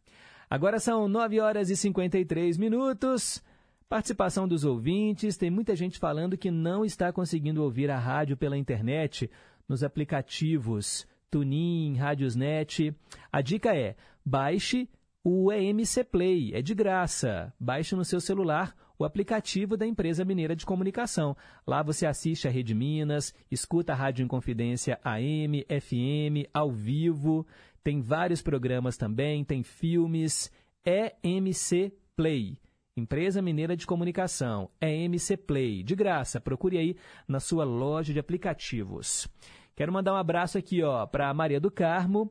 [0.50, 3.44] Agora são 9 horas e 53 minutos.
[3.90, 5.38] Participação dos ouvintes.
[5.38, 9.30] Tem muita gente falando que não está conseguindo ouvir a rádio pela internet
[9.68, 12.96] nos aplicativos Tunin, Radiosnet.
[13.32, 13.96] A dica é:
[14.26, 14.90] baixe
[15.24, 17.54] o EMC Play, é de graça.
[17.60, 21.36] Baixe no seu celular o aplicativo da empresa mineira de comunicação.
[21.66, 27.46] Lá você assiste a Rede Minas, escuta a Rádio Inconfidência AM, FM, ao vivo.
[27.88, 30.52] Tem vários programas também, tem filmes.
[30.84, 32.58] EMC Play.
[32.98, 36.42] Empresa Mineira de Comunicação, EMC Play, de graça.
[36.42, 39.26] Procure aí na sua loja de aplicativos.
[39.74, 42.30] Quero mandar um abraço aqui, ó, para Maria do Carmo.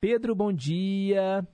[0.00, 1.46] Pedro, bom dia.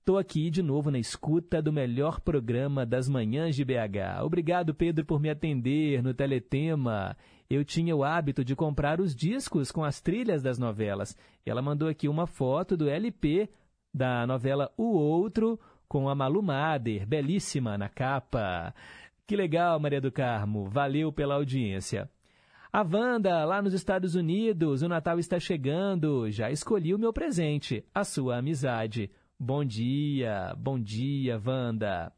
[0.00, 4.24] Estou aqui de novo na escuta do melhor programa das manhãs de BH.
[4.24, 7.16] Obrigado, Pedro, por me atender no Teletema.
[7.50, 11.16] Eu tinha o hábito de comprar os discos com as trilhas das novelas.
[11.46, 13.48] Ela mandou aqui uma foto do LP
[13.92, 18.74] da novela O Outro, com a Malu Mader, belíssima na capa.
[19.26, 20.68] Que legal, Maria do Carmo.
[20.68, 22.10] Valeu pela audiência.
[22.70, 26.30] A Wanda, lá nos Estados Unidos, o Natal está chegando.
[26.30, 29.10] Já escolhi o meu presente, a sua amizade.
[29.40, 32.12] Bom dia, bom dia, Wanda.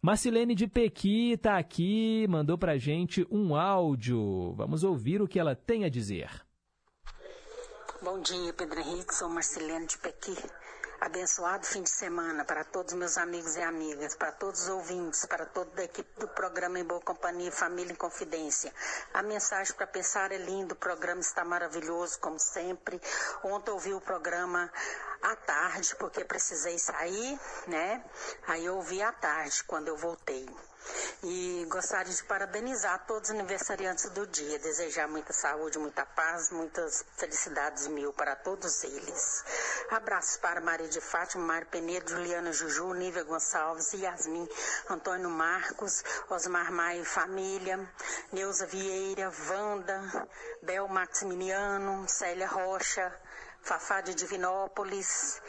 [0.00, 4.52] Marcilene de Pequi está aqui, mandou pra gente um áudio.
[4.54, 6.30] Vamos ouvir o que ela tem a dizer.
[8.00, 9.12] Bom dia, Pedro Henrique.
[9.12, 10.36] Sou Marcilene de Pequi.
[11.00, 15.46] Abençoado fim de semana para todos meus amigos e amigas, para todos os ouvintes, para
[15.46, 18.74] toda a equipe do programa Em Boa Companhia Família em Confidência.
[19.14, 23.00] A mensagem para pensar é lindo, o programa está maravilhoso, como sempre.
[23.44, 24.68] Ontem ouvi o programa
[25.22, 27.38] à tarde, porque precisei sair,
[27.68, 28.04] né?
[28.48, 30.48] Aí eu ouvi à tarde, quando eu voltei.
[31.22, 37.04] E gostaria de parabenizar todos os aniversariantes do dia, desejar muita saúde, muita paz, muitas
[37.16, 39.44] felicidades mil para todos eles.
[39.90, 44.48] Abraços para Maria de Fátima, Mário Penedo, Juliana Juju, Nívia Gonçalves, Yasmin,
[44.88, 47.78] Antônio Marcos, Osmar Maia e família,
[48.32, 50.28] Neuza Vieira, Wanda,
[50.62, 53.12] Bel Maximiliano, Célia Rocha,
[53.62, 55.42] Fafá de Divinópolis.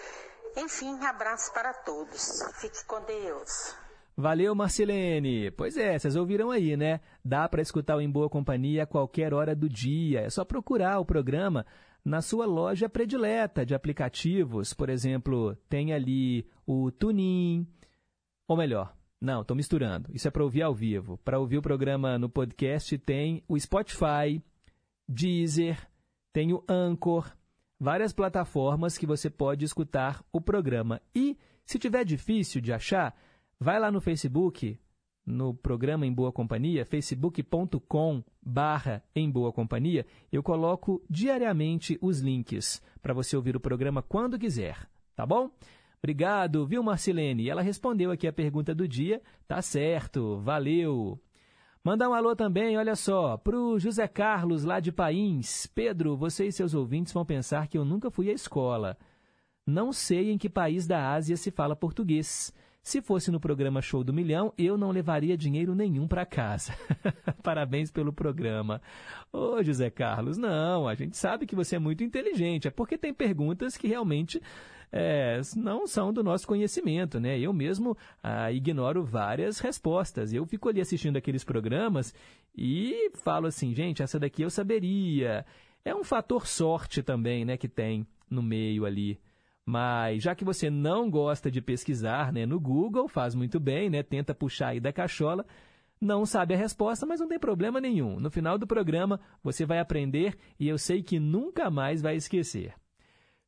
[0.56, 2.42] Enfim, abraço para todos.
[2.56, 3.76] Fique com Deus.
[4.20, 5.50] Valeu, Marcelene.
[5.52, 7.00] Pois é, vocês ouviram aí, né?
[7.24, 10.20] Dá para escutar o Em Boa Companhia a qualquer hora do dia.
[10.20, 11.66] É só procurar o programa
[12.04, 14.74] na sua loja predileta de aplicativos.
[14.74, 17.66] Por exemplo, tem ali o Tunin,
[18.46, 20.10] ou melhor, não, estou misturando.
[20.14, 21.18] Isso é para ouvir ao vivo.
[21.20, 24.44] Para ouvir o programa no podcast tem o Spotify,
[25.08, 25.80] Deezer,
[26.34, 27.32] tem o Anchor,
[27.80, 31.02] várias plataformas que você pode escutar o programa.
[31.16, 33.16] E, se tiver difícil de achar,
[33.62, 34.80] Vai lá no Facebook,
[35.26, 42.82] no programa Em Boa Companhia, facebook.com barra Em Boa Companhia, eu coloco diariamente os links
[43.02, 45.52] para você ouvir o programa quando quiser, tá bom?
[46.02, 47.50] Obrigado, viu, Marcilene?
[47.50, 49.22] Ela respondeu aqui a pergunta do dia.
[49.46, 51.20] Tá certo, valeu.
[51.84, 55.68] Mandar um alô também, olha só, para o José Carlos, lá de Pains.
[55.68, 58.98] Pedro, você e seus ouvintes vão pensar que eu nunca fui à escola.
[59.68, 62.54] Não sei em que país da Ásia se fala português.
[62.82, 66.74] Se fosse no programa Show do Milhão, eu não levaria dinheiro nenhum para casa.
[67.44, 68.82] Parabéns pelo programa.
[69.32, 73.14] Ô, José Carlos, não, a gente sabe que você é muito inteligente, é porque tem
[73.14, 74.42] perguntas que realmente
[74.92, 77.40] é, não são do nosso conhecimento, né?
[77.40, 80.34] Eu mesmo ah, ignoro várias respostas.
[80.34, 82.14] Eu fico ali assistindo aqueles programas
[82.58, 85.46] e falo assim, gente, essa daqui eu saberia.
[85.86, 89.20] É um fator sorte também, né, que tem no meio ali.
[89.70, 94.02] Mas já que você não gosta de pesquisar né, no Google, faz muito bem, né,
[94.02, 95.46] tenta puxar aí da cachola,
[96.02, 98.20] não sabe a resposta, mas não tem problema nenhum.
[98.20, 102.74] No final do programa você vai aprender e eu sei que nunca mais vai esquecer.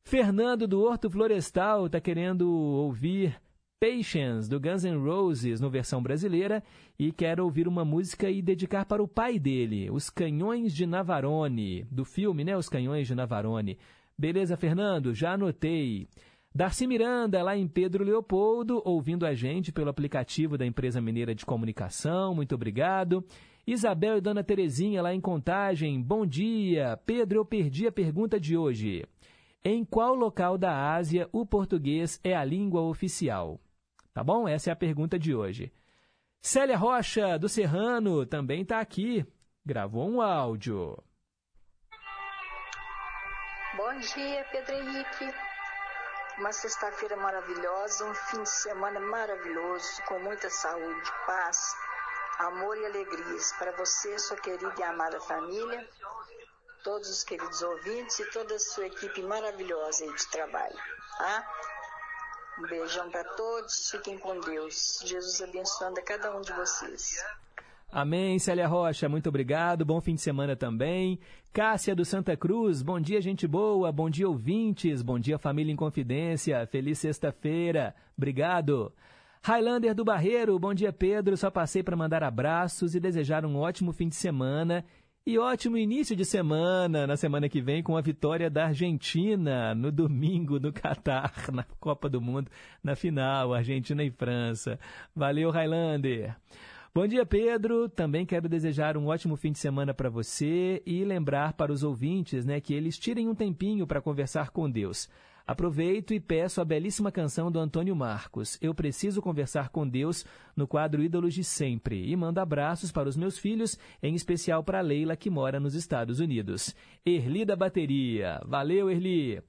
[0.04, 3.36] Fernando do Horto Florestal está querendo ouvir
[3.80, 6.62] Patience do Guns N' Roses no versão brasileira
[6.96, 11.84] e quer ouvir uma música e dedicar para o pai dele, Os Canhões de Navarone,
[11.90, 13.76] do filme, né, Os Canhões de Navarone.
[14.22, 15.12] Beleza, Fernando?
[15.12, 16.06] Já anotei.
[16.54, 21.44] Darcy Miranda, lá em Pedro Leopoldo, ouvindo a gente pelo aplicativo da Empresa Mineira de
[21.44, 23.26] Comunicação, muito obrigado.
[23.66, 26.96] Isabel e Dona Terezinha, lá em Contagem, bom dia.
[27.04, 29.04] Pedro, eu perdi a pergunta de hoje.
[29.64, 33.60] Em qual local da Ásia o português é a língua oficial?
[34.14, 34.46] Tá bom?
[34.46, 35.72] Essa é a pergunta de hoje.
[36.40, 39.26] Célia Rocha, do Serrano, também está aqui.
[39.66, 40.96] Gravou um áudio.
[43.74, 45.34] Bom dia, Pedro Henrique.
[46.38, 51.74] Uma sexta-feira maravilhosa, um fim de semana maravilhoso, com muita saúde, paz,
[52.38, 55.88] amor e alegrias para você, sua querida e amada família,
[56.84, 60.76] todos os queridos ouvintes e toda a sua equipe maravilhosa de trabalho.
[61.16, 61.48] Tá?
[62.58, 65.00] Um beijão para todos, fiquem com Deus.
[65.02, 67.24] Jesus abençoando a cada um de vocês.
[67.90, 69.84] Amém, Célia Rocha, muito obrigado.
[69.84, 71.20] Bom fim de semana também.
[71.52, 73.92] Cássia do Santa Cruz, bom dia, gente boa.
[73.92, 75.02] Bom dia, ouvintes.
[75.02, 76.66] Bom dia, família em confidência.
[76.66, 77.94] Feliz sexta-feira.
[78.16, 78.90] Obrigado.
[79.42, 81.36] Highlander do Barreiro, bom dia, Pedro.
[81.36, 84.82] Só passei para mandar abraços e desejar um ótimo fim de semana
[85.26, 89.92] e ótimo início de semana, na semana que vem, com a vitória da Argentina no
[89.92, 92.50] domingo no Catar, na Copa do Mundo,
[92.82, 94.80] na final, Argentina e França.
[95.14, 96.34] Valeu, Highlander.
[96.94, 97.88] Bom dia, Pedro.
[97.88, 102.44] Também quero desejar um ótimo fim de semana para você e lembrar para os ouvintes
[102.44, 105.08] né, que eles tirem um tempinho para conversar com Deus.
[105.46, 110.68] Aproveito e peço a belíssima canção do Antônio Marcos, Eu Preciso Conversar com Deus, no
[110.68, 112.10] quadro Ídolos de Sempre.
[112.10, 115.74] E mando abraços para os meus filhos, em especial para a Leila, que mora nos
[115.74, 116.76] Estados Unidos.
[117.06, 118.38] Erli da Bateria.
[118.44, 119.40] Valeu, Erli.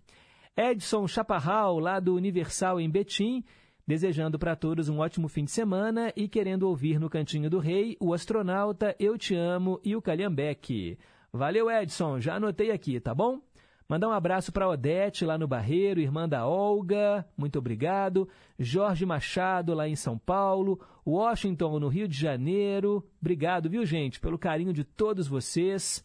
[0.55, 3.43] Edson Chaparral, lá do Universal em Betim,
[3.85, 7.97] desejando para todos um ótimo fim de semana e querendo ouvir no Cantinho do Rei
[7.99, 10.97] o Astronauta, Eu Te Amo e o Calhambeque.
[11.31, 13.41] Valeu, Edson, já anotei aqui, tá bom?
[13.87, 18.29] Mandar um abraço para Odete, lá no Barreiro, irmã da Olga, muito obrigado.
[18.57, 20.79] Jorge Machado, lá em São Paulo.
[21.05, 23.05] Washington, no Rio de Janeiro.
[23.21, 26.03] Obrigado, viu, gente, pelo carinho de todos vocês.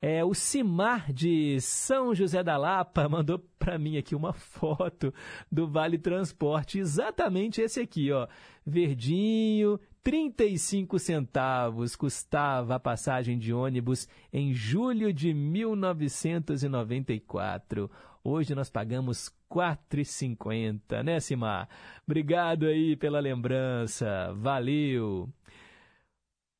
[0.00, 5.12] É, o Cimar de São José da Lapa mandou para mim aqui uma foto
[5.50, 8.28] do Vale Transporte, exatamente esse aqui, ó,
[8.64, 17.90] verdinho, 35 centavos custava a passagem de ônibus em julho de 1994.
[18.22, 21.68] Hoje nós pagamos R$ 4,50, né, Cimar?
[22.06, 25.28] Obrigado aí pela lembrança, valeu!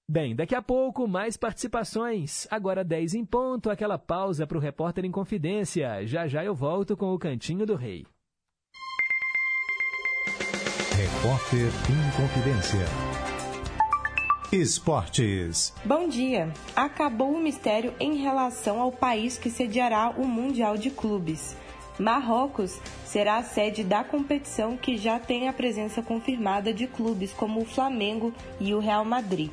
[0.09, 2.47] Bem, daqui a pouco mais participações.
[2.49, 6.07] Agora 10 em ponto, aquela pausa para o repórter em confidência.
[6.07, 8.07] Já já eu volto com o Cantinho do Rei.
[10.97, 12.87] Repórter em confidência.
[14.53, 15.75] Esportes.
[15.85, 16.53] Bom dia.
[16.77, 21.57] Acabou o mistério em relação ao país que sediará o Mundial de Clubes.
[21.99, 27.63] Marrocos será a sede da competição que já tem a presença confirmada de clubes como
[27.63, 29.51] o Flamengo e o Real Madrid.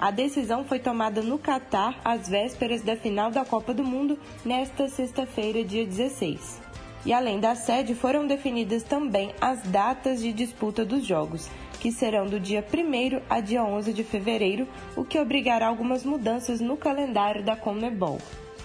[0.00, 4.88] A decisão foi tomada no Catar às vésperas da final da Copa do Mundo, nesta
[4.88, 6.58] sexta-feira, dia 16.
[7.04, 12.26] E além da sede, foram definidas também as datas de disputa dos jogos, que serão
[12.26, 17.42] do dia 1 a dia 11 de fevereiro, o que obrigará algumas mudanças no calendário
[17.42, 18.18] da Conmebol.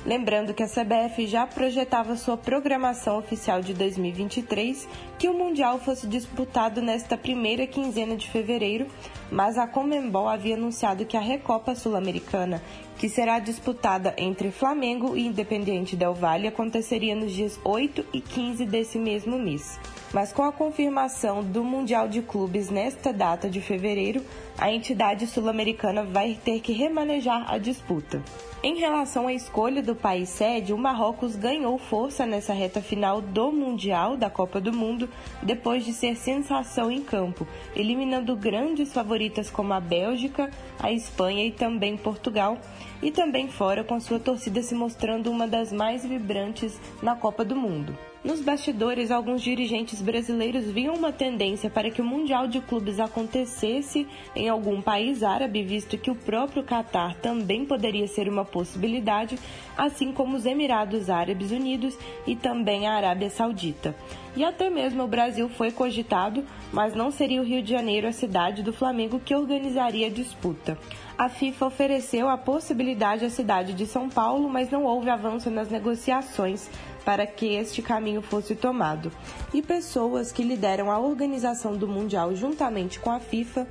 [0.06, 4.88] Lembrando que a CBF já projetava sua programação oficial de 2023,
[5.18, 8.86] que o Mundial fosse disputado nesta primeira quinzena de fevereiro,
[9.32, 12.62] mas a Comembol havia anunciado que a Recopa Sul-Americana,
[13.00, 18.64] que será disputada entre Flamengo e Independiente Del Valle, aconteceria nos dias 8 e 15
[18.64, 19.80] desse mesmo mês.
[20.16, 24.24] Mas com a confirmação do Mundial de Clubes nesta data de fevereiro,
[24.58, 28.24] a entidade sul-americana vai ter que remanejar a disputa.
[28.64, 33.52] Em relação à escolha do país sede, o Marrocos ganhou força nessa reta final do
[33.52, 35.10] Mundial da Copa do Mundo,
[35.44, 37.46] depois de ser sensação em campo,
[37.76, 40.50] eliminando grandes favoritas como a Bélgica,
[40.80, 42.58] a Espanha e também Portugal,
[43.02, 47.58] e também fora com sua torcida se mostrando uma das mais vibrantes na Copa do
[47.58, 47.94] Mundo.
[48.26, 54.08] Nos bastidores, alguns dirigentes brasileiros viam uma tendência para que o Mundial de Clubes acontecesse
[54.36, 59.38] em algum país árabe, visto que o próprio Catar também poderia ser uma possibilidade,
[59.78, 61.96] assim como os Emirados Árabes Unidos
[62.26, 63.96] e também a Arábia Saudita.
[64.36, 68.12] E até mesmo o Brasil foi cogitado, mas não seria o Rio de Janeiro a
[68.12, 70.80] cidade do Flamengo que organizaria a disputa.
[71.16, 75.70] A FIFA ofereceu a possibilidade à cidade de São Paulo, mas não houve avanço nas
[75.70, 76.70] negociações
[77.06, 79.12] para que este caminho fosse tomado.
[79.54, 83.68] E pessoas que lideram a organização do Mundial juntamente com a FIFA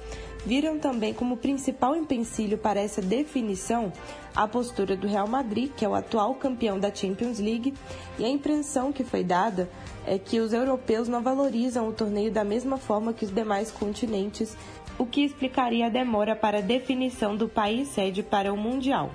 [0.47, 3.93] viram também como principal empecilho para essa definição
[4.35, 7.75] a postura do Real Madrid, que é o atual campeão da Champions League,
[8.19, 9.69] e a impressão que foi dada
[10.07, 14.57] é que os europeus não valorizam o torneio da mesma forma que os demais continentes,
[14.99, 19.11] o que explicaria a demora para a definição do país sede para o Mundial.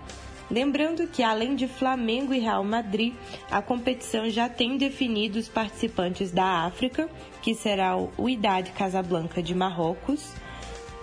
[0.50, 3.14] Lembrando que, além de Flamengo e Real Madrid,
[3.52, 7.08] a competição já tem definido os participantes da África,
[7.42, 10.34] que será o Idade Casablanca de Marrocos,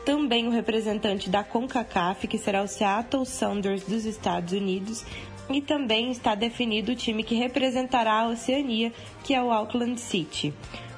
[0.04, 5.04] também o representante da CONCACAF, que será o Seattle Sounders dos Estados Unidos,
[5.48, 8.92] e também está definido o time que representará a Oceania,
[9.22, 10.52] que é o Auckland City.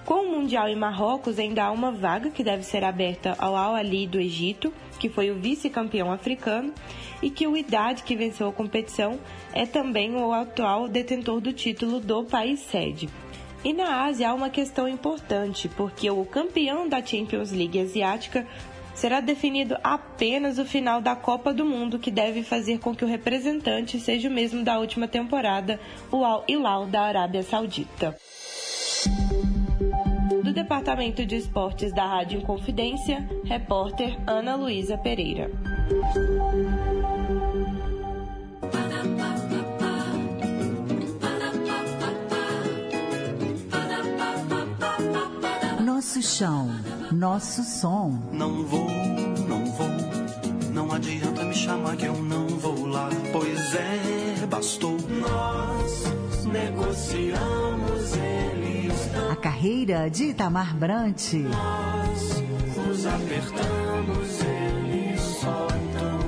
[0.06, 4.06] Com o Mundial em Marrocos, ainda há uma vaga que deve ser aberta ao Al-Ali
[4.06, 6.72] do Egito, que foi o vice-campeão africano,
[7.22, 9.18] e que o Idade, que venceu a competição,
[9.52, 13.08] é também o atual detentor do título do país sede.
[13.64, 18.46] E na Ásia há uma questão importante, porque o campeão da Champions League asiática
[18.94, 23.08] será definido apenas o final da Copa do Mundo, que deve fazer com que o
[23.08, 25.80] representante seja o mesmo da última temporada,
[26.10, 28.16] o Al Hilal da Arábia Saudita.
[30.68, 35.50] Departamento de Esportes da Rádio Inconfidência, repórter Ana Luísa Pereira.
[45.82, 46.68] Nosso chão,
[47.10, 48.20] nosso som.
[48.30, 48.90] Não vou,
[49.48, 49.88] não vou,
[50.74, 52.27] não adianta me chamar que eu não
[59.38, 61.34] carreira de Itamar Brant.
[61.34, 62.42] Nós
[62.76, 66.18] nos apertamos, eles soltam.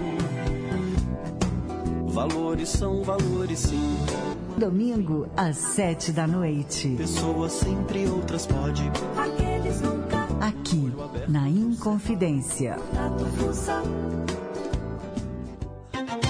[2.08, 3.96] Valores são valores, sim.
[4.56, 6.94] Domingo, às sete da noite.
[6.96, 8.82] Pessoas sempre, outras pode.
[9.16, 10.28] Aqueles nunca.
[10.40, 10.92] Aqui,
[11.28, 12.76] na Inconfidência.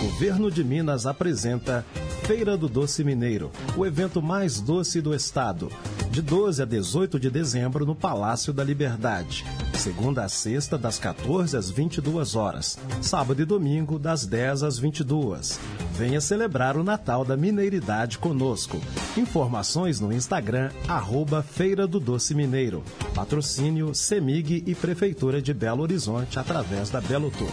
[0.01, 1.85] Governo de Minas apresenta
[2.25, 5.69] Feira do Doce Mineiro, o evento mais doce do estado.
[6.11, 9.45] De 12 a 18 de dezembro no Palácio da Liberdade.
[9.79, 12.77] Segunda a sexta, das 14 às 22 horas.
[13.01, 15.61] Sábado e domingo, das 10 às 22.
[15.93, 18.81] Venha celebrar o Natal da Mineiridade conosco.
[19.17, 22.83] Informações no Instagram, arroba Feira do Doce Mineiro.
[23.15, 27.53] Patrocínio Semig e Prefeitura de Belo Horizonte através da Belo Tour.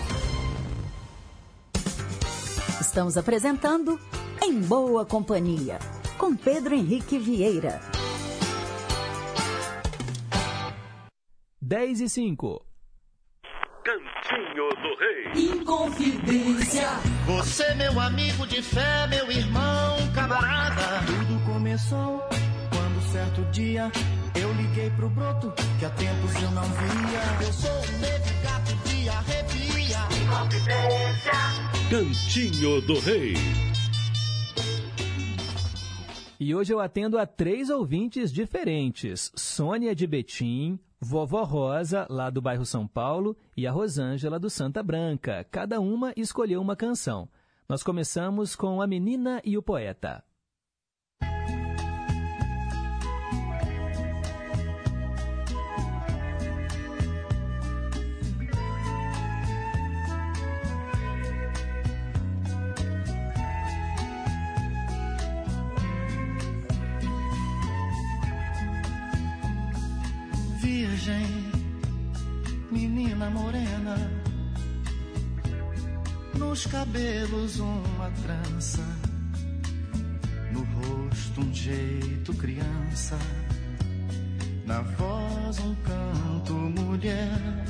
[2.81, 3.99] Estamos apresentando
[4.41, 5.77] Em Boa Companhia,
[6.17, 7.96] com Pedro Henrique Vieira.
[11.67, 12.65] 10 e 5.
[13.83, 15.49] Cantinho do Rei.
[15.51, 16.87] Inconfidência.
[17.25, 21.05] Você, meu amigo de fé, meu irmão, camarada.
[21.05, 22.21] Tudo começou
[22.71, 23.91] quando certo dia
[24.41, 27.45] eu liguei pro broto que há tempos eu não via.
[27.45, 29.97] Eu sou um negro gato de arrepia.
[30.23, 31.33] Inconfidência.
[31.89, 33.33] Cantinho do Rei.
[36.39, 42.41] E hoje eu atendo a três ouvintes diferentes: Sônia de Betim, Vovó Rosa, lá do
[42.41, 45.45] bairro São Paulo, e a Rosângela do Santa Branca.
[45.51, 47.29] Cada uma escolheu uma canção.
[47.69, 50.23] Nós começamos com A Menina e o Poeta.
[70.79, 71.25] Virgem,
[72.69, 73.97] menina morena,
[76.37, 78.85] nos cabelos uma trança,
[80.51, 83.17] no rosto um jeito criança,
[84.67, 87.65] na voz um canto mulher.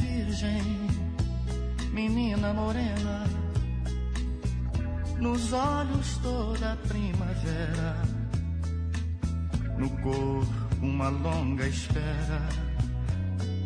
[0.00, 0.62] Virgem,
[1.92, 3.24] menina morena,
[5.18, 7.94] nos olhos toda primavera,
[9.76, 12.42] no corpo uma longa espera,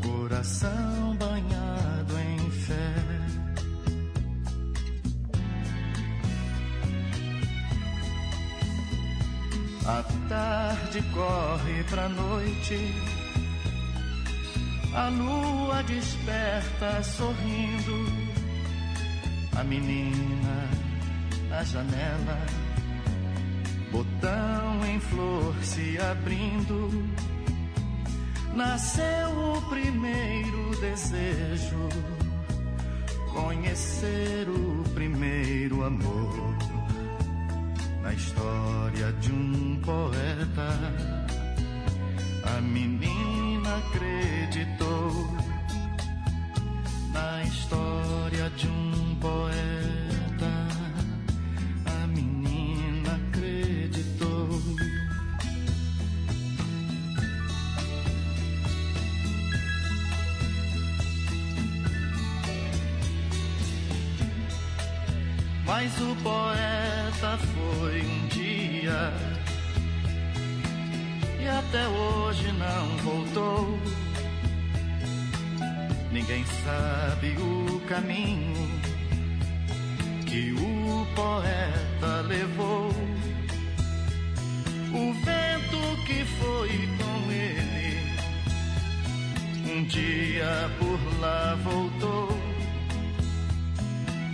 [0.03, 2.95] coração banhado em fé.
[9.85, 12.95] A tarde corre pra noite,
[14.95, 18.07] a lua desperta sorrindo,
[19.59, 20.69] a menina
[21.51, 22.39] na janela.
[23.91, 25.28] Botão em flor
[25.63, 26.91] se abrindo,
[28.55, 31.89] nasceu o primeiro desejo,
[33.33, 36.57] conhecer o primeiro amor.
[38.03, 40.79] Na história de um poeta,
[42.57, 45.29] a menina acreditou.
[47.13, 49.58] Na história de um poeta,
[65.81, 69.13] Mas o poeta foi um dia
[71.41, 73.79] e até hoje não voltou.
[76.11, 78.69] Ninguém sabe o caminho
[80.27, 82.89] que o poeta levou.
[84.93, 88.01] O vento que foi com ele,
[89.65, 92.48] um dia por lá voltou,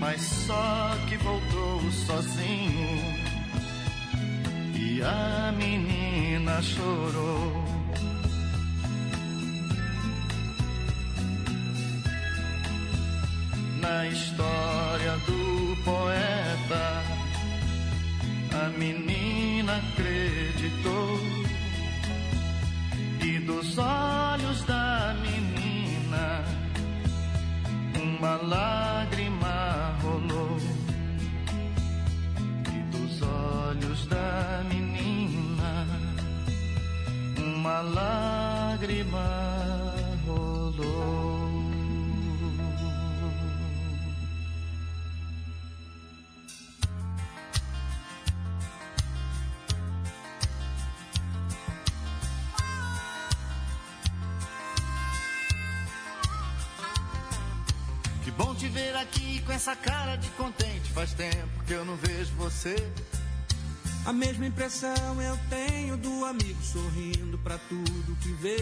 [0.04, 3.14] mas só que voltou sozinho.
[4.74, 7.64] E a menina chorou.
[13.80, 17.02] Na história do poeta,
[18.62, 21.18] a menina acreditou.
[23.22, 25.43] E dos olhos da menina
[28.24, 30.56] uma lágrima rolou.
[32.72, 35.86] E dos olhos da menina
[37.36, 39.63] uma lágrima
[59.64, 60.92] essa cara de contente.
[60.92, 62.76] Faz tempo que eu não vejo você.
[64.04, 68.58] A mesma impressão eu tenho do amigo sorrindo pra tudo que vê.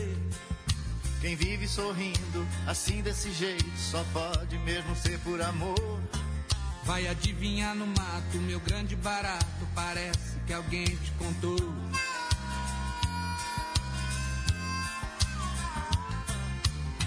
[1.20, 6.00] Quem vive sorrindo assim desse jeito só pode mesmo ser por amor.
[6.84, 9.66] Vai adivinhar no mato, meu grande barato.
[9.74, 11.58] Parece que alguém te contou.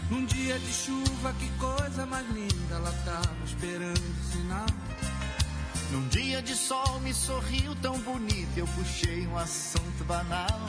[0.09, 2.75] Num dia de chuva, que coisa mais linda.
[2.75, 4.65] Ela tava esperando o sinal.
[5.91, 10.61] Num dia de sol me sorriu tão bonito, eu puxei um assunto banal.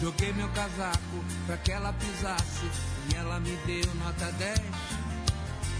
[0.00, 2.70] Joguei meu casaco pra que ela pisasse
[3.12, 4.60] e ela me deu nota 10.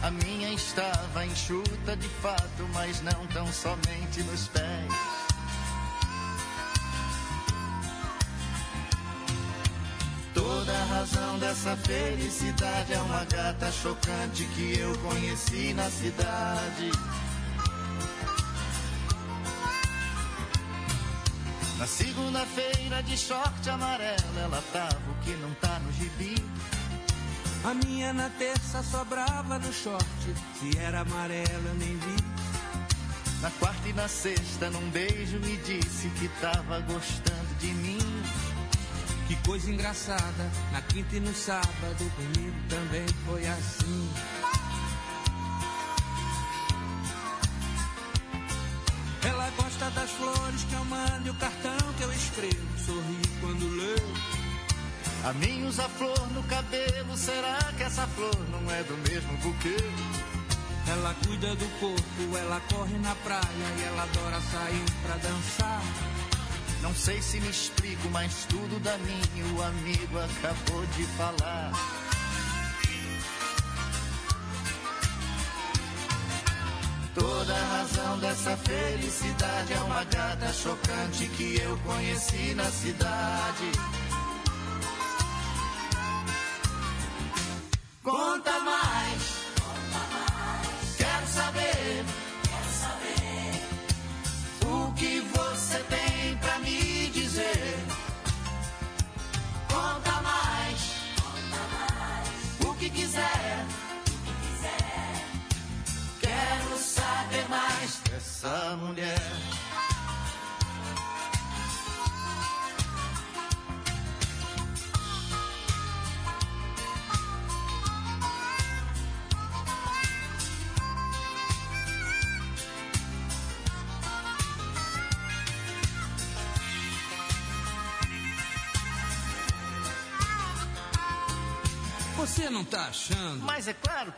[0.02, 5.19] A minha estava enxuta de fato, mas não tão somente nos pés.
[10.40, 16.90] Toda a razão dessa felicidade é uma gata chocante que eu conheci na cidade.
[21.76, 26.34] Na segunda-feira de short amarelo, ela tava o que não tá no gibi.
[27.62, 30.34] A minha na terça sobrava no short.
[30.58, 32.16] Se era amarelo eu nem vi.
[33.42, 38.19] Na quarta e na sexta, num beijo, me disse que tava gostando de mim.
[39.30, 40.50] Que coisa engraçada.
[40.72, 44.10] Na quinta e no sábado comigo também foi assim.
[49.22, 52.78] Ela gosta das flores que eu mando e o cartão que eu escrevo.
[52.84, 54.14] Sorri quando leio.
[55.24, 59.76] A mim usa flor no cabelo, será que essa flor não é do mesmo buquê?
[60.88, 63.44] Ela cuida do corpo, ela corre na praia
[63.78, 66.19] e ela adora sair pra dançar.
[66.82, 69.22] Não sei se me explico, mas tudo da mim
[69.54, 71.72] o amigo acabou de falar.
[77.14, 83.99] Toda a razão dessa felicidade é uma gata chocante que eu conheci na cidade.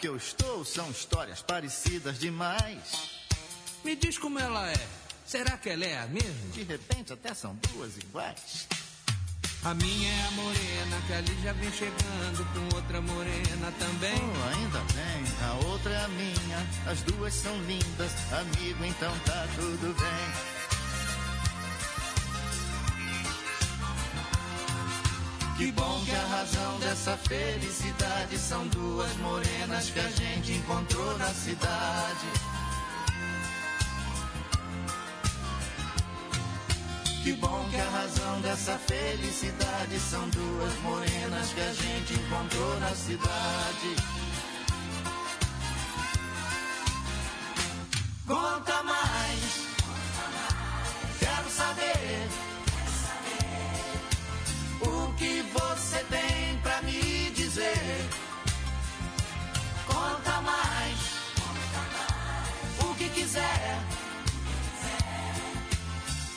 [0.02, 3.22] Que eu estou, são histórias parecidas demais.
[3.84, 4.88] Me diz como ela é.
[5.24, 6.50] Será que ela é a mesma?
[6.52, 8.66] De repente até são duas iguais.
[9.62, 14.18] A minha é a morena, que ali já vem chegando com outra morena também.
[14.18, 19.46] Oh, ainda bem, a outra é a minha, as duas são lindas, amigo, então tá
[19.54, 20.51] tudo bem.
[25.62, 31.28] Que bom que a razão dessa felicidade são duas morenas que a gente encontrou na
[31.28, 32.26] cidade.
[37.22, 42.92] Que bom que a razão dessa felicidade são duas morenas que a gente encontrou na
[42.96, 44.21] cidade.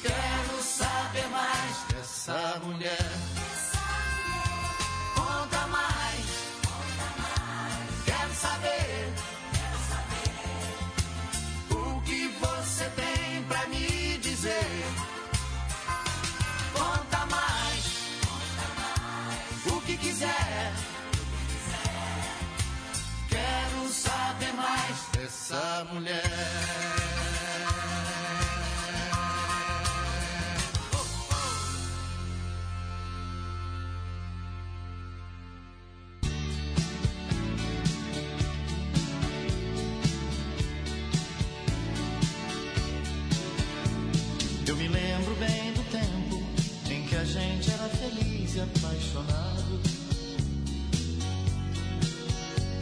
[0.01, 3.24] Quero saber mais dessa mulher.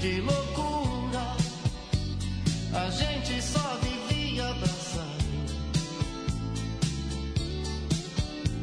[0.03, 1.37] Que loucura,
[2.73, 5.53] a gente só vivia dançando.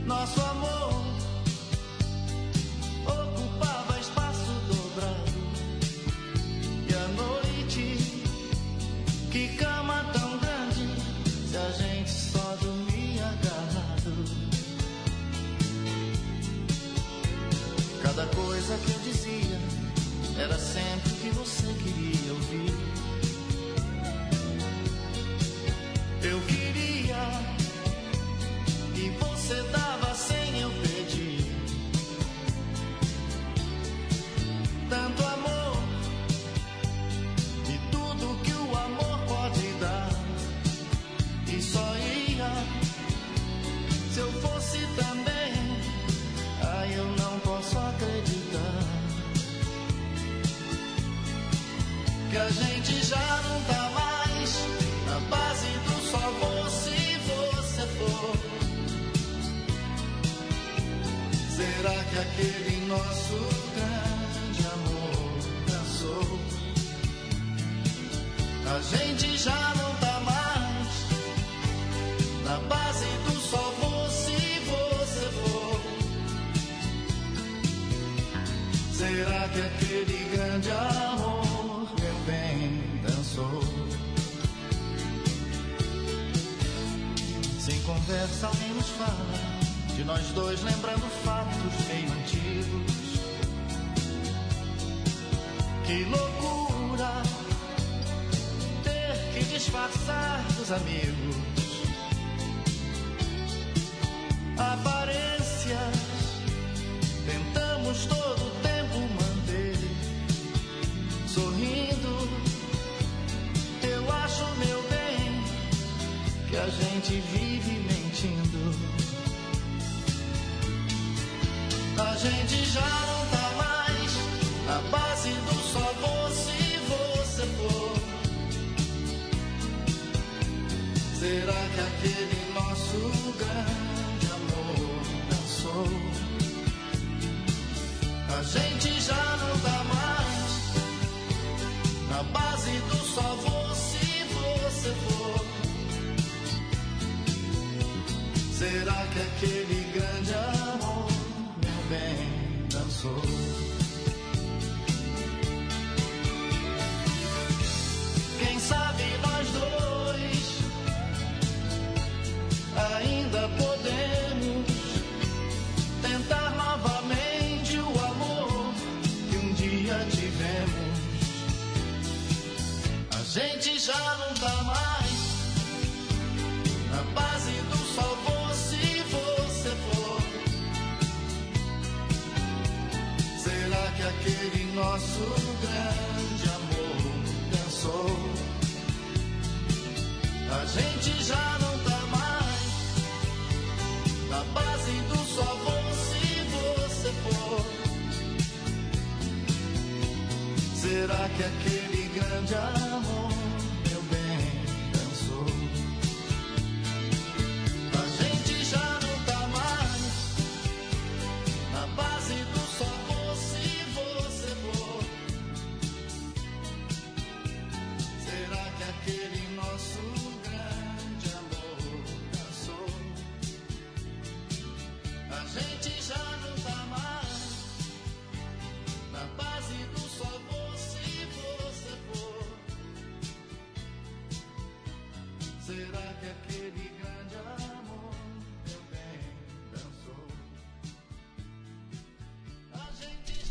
[0.04, 0.79] Nosso amor.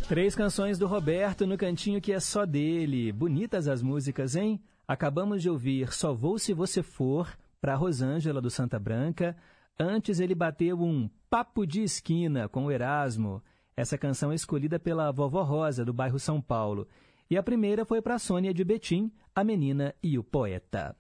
[0.10, 3.12] Três canções do Roberto no cantinho que é só dele.
[3.12, 4.60] Bonitas as músicas, hein?
[4.88, 7.32] Acabamos de ouvir Só Vou Se Você For,
[7.62, 9.38] para Rosângela do Santa Branca.
[9.80, 13.40] Antes ele bateu um Papo de Esquina com o Erasmo.
[13.78, 16.88] Essa canção é escolhida pela Vovó Rosa, do bairro São Paulo.
[17.30, 20.96] E a primeira foi para Sônia de Betim, A Menina e o Poeta.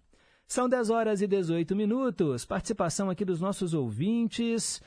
[0.47, 2.45] São 10 horas e 18 minutos.
[2.45, 4.79] Participação aqui dos nossos ouvintes.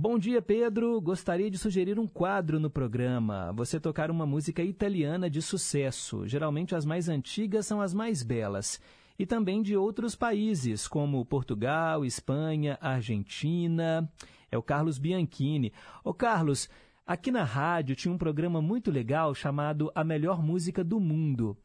[0.00, 1.00] Bom dia, Pedro.
[1.00, 3.52] Gostaria de sugerir um quadro no programa.
[3.56, 6.24] Você tocar uma música italiana de sucesso.
[6.24, 8.80] Geralmente as mais antigas são as mais belas.
[9.18, 14.08] E também de outros países, como Portugal, Espanha, Argentina.
[14.52, 15.72] É o Carlos Bianchini.
[16.04, 16.70] Ô, Carlos,
[17.04, 21.56] aqui na rádio tinha um programa muito legal chamado A Melhor Música do Mundo.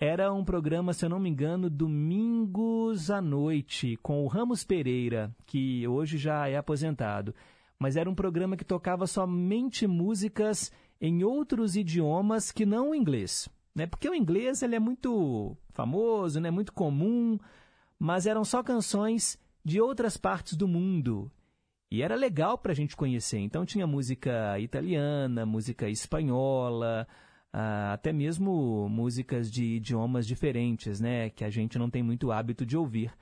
[0.00, 5.32] Era um programa, se eu não me engano, domingos à noite, com o Ramos Pereira,
[5.46, 7.32] que hoje já é aposentado.
[7.78, 13.48] Mas era um programa que tocava somente músicas em outros idiomas que não o inglês.
[13.74, 13.86] Né?
[13.86, 16.50] Porque o inglês ele é muito famoso, né?
[16.50, 17.38] muito comum,
[17.98, 21.30] mas eram só canções de outras partes do mundo.
[21.90, 23.38] E era legal para a gente conhecer.
[23.38, 27.06] Então tinha música italiana, música espanhola,
[27.52, 31.30] ah, até mesmo músicas de idiomas diferentes, né?
[31.30, 33.12] Que a gente não tem muito hábito de ouvir.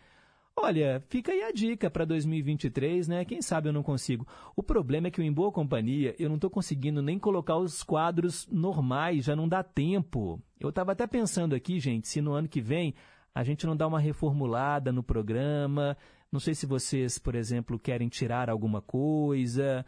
[0.59, 3.24] Olha, fica aí a dica para 2023, né?
[3.27, 4.27] Quem sabe eu não consigo.
[4.57, 7.83] O problema é que o Em Boa Companhia eu não estou conseguindo nem colocar os
[7.83, 10.41] quadros normais, já não dá tempo.
[10.59, 12.95] Eu estava até pensando aqui, gente, se no ano que vem
[13.35, 15.95] a gente não dá uma reformulada no programa.
[16.33, 19.85] Não sei se vocês, por exemplo, querem tirar alguma coisa.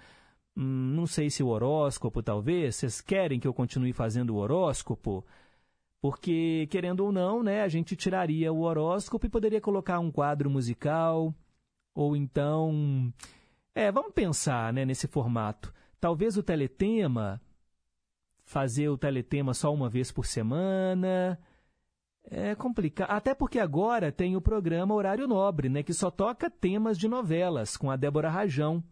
[0.54, 2.76] Hum, não sei se o horóscopo, talvez.
[2.76, 5.24] Vocês querem que eu continue fazendo o horóscopo?
[6.00, 10.48] Porque, querendo ou não, né, a gente tiraria o horóscopo e poderia colocar um quadro
[10.48, 11.34] musical,
[11.94, 13.12] ou então.
[13.74, 15.72] É, vamos pensar né, nesse formato.
[16.00, 17.40] Talvez o teletema,
[18.44, 21.38] fazer o teletema só uma vez por semana.
[22.30, 23.10] É complicado.
[23.10, 27.76] Até porque agora tem o programa Horário Nobre, né, que só toca temas de novelas,
[27.76, 28.84] com a Débora Rajão.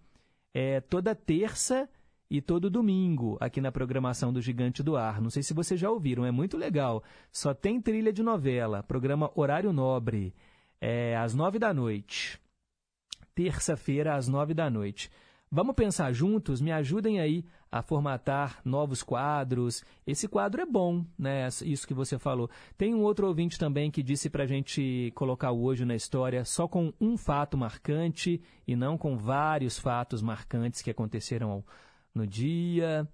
[0.53, 1.89] É toda terça
[2.31, 5.20] e todo domingo aqui na programação do Gigante do Ar.
[5.20, 7.03] Não sei se vocês já ouviram, é muito legal.
[7.31, 10.35] Só tem trilha de novela, programa Horário Nobre,
[10.81, 12.40] é, às nove da noite.
[13.35, 15.11] Terça-feira, às nove da noite.
[15.51, 16.61] Vamos pensar juntos?
[16.61, 19.85] Me ajudem aí a formatar novos quadros.
[20.07, 21.47] Esse quadro é bom, né?
[21.62, 22.51] Isso que você falou.
[22.77, 26.66] Tem um outro ouvinte também que disse para a gente colocar hoje na história só
[26.66, 31.65] com um fato marcante e não com vários fatos marcantes que aconteceram ao
[32.16, 33.06] no dia.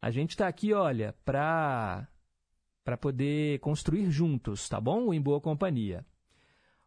[0.00, 2.06] A gente está aqui, olha, para
[2.84, 5.14] para poder construir juntos, tá bom?
[5.14, 6.04] Em boa companhia.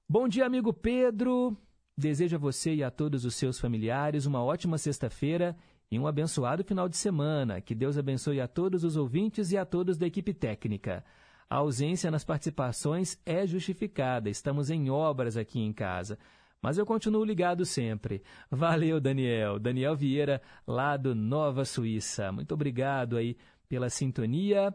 [0.07, 1.57] Bom dia, amigo Pedro.
[1.97, 5.55] Desejo a você e a todos os seus familiares uma ótima sexta-feira
[5.89, 7.61] e um abençoado final de semana.
[7.61, 11.05] Que Deus abençoe a todos os ouvintes e a todos da equipe técnica.
[11.49, 14.29] A ausência nas participações é justificada.
[14.29, 16.19] Estamos em obras aqui em casa
[16.65, 18.23] mas eu continuo ligado sempre.
[18.49, 19.59] Valeu, Daniel.
[19.59, 22.31] Daniel Vieira, lá do Nova Suíça.
[22.31, 23.37] Muito obrigado aí
[23.69, 24.73] pela sintonia.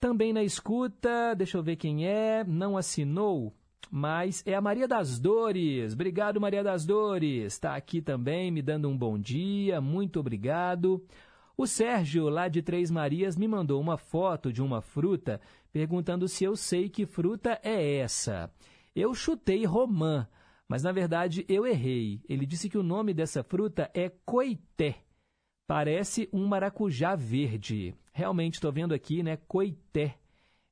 [0.00, 3.54] Também na escuta, deixa eu ver quem é, não assinou,
[3.90, 5.92] mas é a Maria das Dores.
[5.92, 7.52] Obrigado, Maria das Dores.
[7.52, 9.78] Está aqui também me dando um bom dia.
[9.78, 11.04] Muito obrigado.
[11.54, 15.38] O Sérgio, lá de Três Marias, me mandou uma foto de uma fruta,
[15.70, 18.50] perguntando se eu sei que fruta é essa.
[18.94, 20.26] Eu chutei romã,
[20.68, 22.20] mas na verdade eu errei.
[22.28, 24.96] Ele disse que o nome dessa fruta é coité.
[25.66, 27.94] Parece um maracujá verde.
[28.12, 29.36] Realmente estou vendo aqui, né?
[29.48, 30.18] Coité.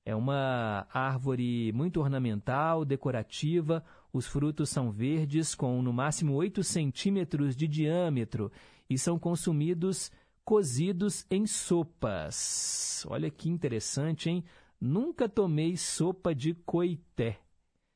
[0.04, 3.84] É uma árvore muito ornamental, decorativa.
[4.12, 8.52] Os frutos são verdes, com no máximo 8 centímetros de diâmetro
[8.88, 10.12] e são consumidos
[10.44, 13.04] cozidos em sopas.
[13.08, 14.44] Olha que interessante, hein?
[14.80, 17.38] Nunca tomei sopa de coité.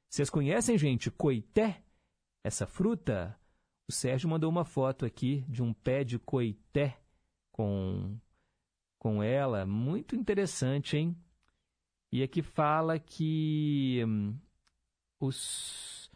[0.09, 1.83] Vocês conhecem, gente, coité?
[2.43, 3.39] Essa fruta,
[3.89, 6.99] o Sérgio mandou uma foto aqui de um pé de coité
[7.53, 8.19] com,
[8.99, 11.17] com ela, muito interessante, hein?
[12.11, 14.39] E aqui fala que hum,
[15.21, 16.11] os,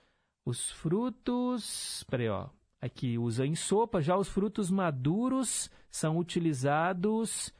[0.45, 2.05] os frutos.
[2.05, 2.49] Peraí, ó.
[2.81, 7.53] Aqui usa em sopa, já os frutos maduros são utilizados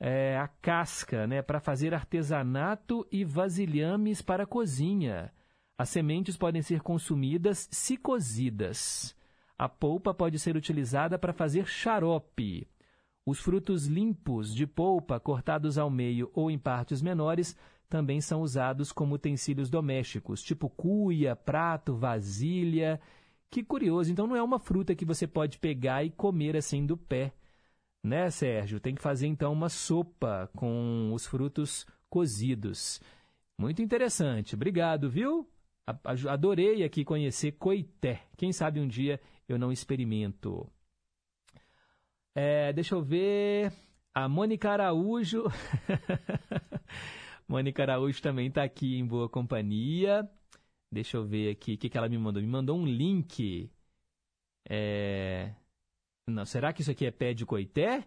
[0.00, 5.32] é, a casca, né, para fazer artesanato e vasilhames para a cozinha.
[5.78, 9.16] As sementes podem ser consumidas se cozidas.
[9.58, 12.68] A polpa pode ser utilizada para fazer xarope.
[13.24, 17.56] Os frutos limpos de polpa, cortados ao meio ou em partes menores,
[17.88, 23.00] também são usados como utensílios domésticos, tipo cuia, prato, vasilha.
[23.50, 26.96] Que curioso, então não é uma fruta que você pode pegar e comer assim do
[26.96, 27.32] pé.
[28.02, 28.80] Né, Sérgio?
[28.80, 33.00] Tem que fazer então uma sopa com os frutos cozidos.
[33.56, 34.54] Muito interessante.
[34.56, 35.46] Obrigado, viu?
[36.28, 38.22] Adorei aqui conhecer coité.
[38.36, 40.70] Quem sabe um dia eu não experimento.
[42.34, 43.72] É, deixa eu ver.
[44.14, 45.44] A Mônica Araújo.
[47.48, 50.28] Mônica Araújo também está aqui em boa companhia.
[50.90, 52.42] Deixa eu ver aqui o que, que ela me mandou.
[52.42, 53.70] Me mandou um link.
[54.68, 55.54] É...
[56.26, 58.06] Não, será que isso aqui é pé de coité?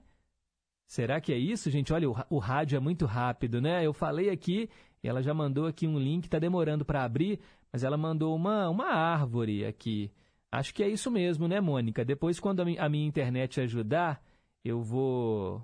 [0.87, 1.91] Será que é isso, gente?
[1.91, 3.85] Olha, o, o rádio é muito rápido, né?
[3.85, 4.69] Eu falei aqui,
[5.03, 7.39] ela já mandou aqui um link, está demorando para abrir,
[7.75, 10.09] mas ela mandou uma, uma árvore aqui.
[10.49, 12.05] Acho que é isso mesmo, né, Mônica?
[12.05, 14.23] Depois, quando a, mi a minha internet ajudar,
[14.63, 15.61] eu vou.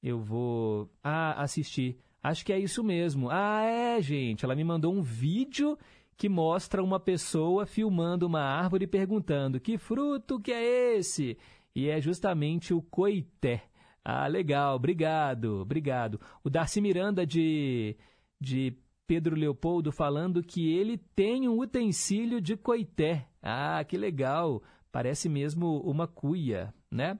[0.00, 0.88] Eu vou.
[1.02, 1.98] Ah, assistir.
[2.22, 3.28] Acho que é isso mesmo.
[3.32, 4.44] Ah, é, gente.
[4.44, 5.76] Ela me mandou um vídeo
[6.16, 11.36] que mostra uma pessoa filmando uma árvore perguntando: que fruto que é esse?
[11.74, 13.64] E é justamente o coité.
[14.04, 16.20] Ah, legal, obrigado, obrigado.
[16.44, 17.96] O Darcy Miranda de,
[18.40, 18.78] de
[19.10, 23.26] Pedro Leopoldo falando que ele tem um utensílio de coité.
[23.42, 24.62] Ah, que legal.
[24.92, 27.18] Parece mesmo uma cuia, né?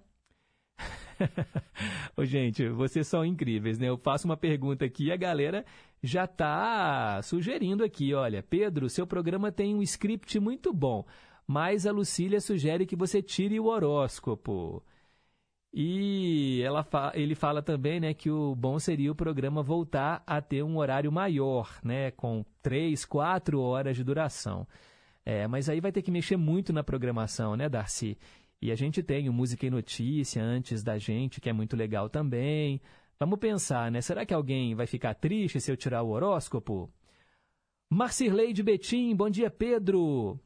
[2.17, 3.89] Ô, gente, vocês são incríveis, né?
[3.89, 5.65] Eu faço uma pergunta aqui e a galera
[6.01, 11.05] já está sugerindo aqui, olha, Pedro, seu programa tem um script muito bom,
[11.45, 14.81] mas a Lucília sugere que você tire o horóscopo.
[15.72, 20.40] E ela fa ele fala também né, que o bom seria o programa voltar a
[20.40, 24.66] ter um horário maior, né, com três, quatro horas de duração.
[25.24, 28.18] É, mas aí vai ter que mexer muito na programação, né, Darcy?
[28.60, 32.09] E a gente tem o Música e Notícia antes da gente, que é muito legal
[32.10, 32.80] também.
[33.18, 34.01] Vamos pensar, né?
[34.01, 36.90] Será que alguém vai ficar triste se eu tirar o horóscopo?
[37.88, 40.38] Marcirlei de Betim, bom dia, Pedro.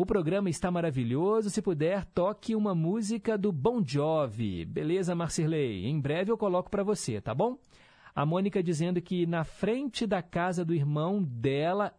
[0.00, 1.50] O programa está maravilhoso.
[1.50, 4.64] Se puder, toque uma música do Bon Jovi.
[4.64, 5.84] Beleza, Marcirlei?
[5.84, 7.58] Em breve eu coloco para você, tá bom?
[8.14, 11.92] A Mônica dizendo que na frente da casa do irmão dela,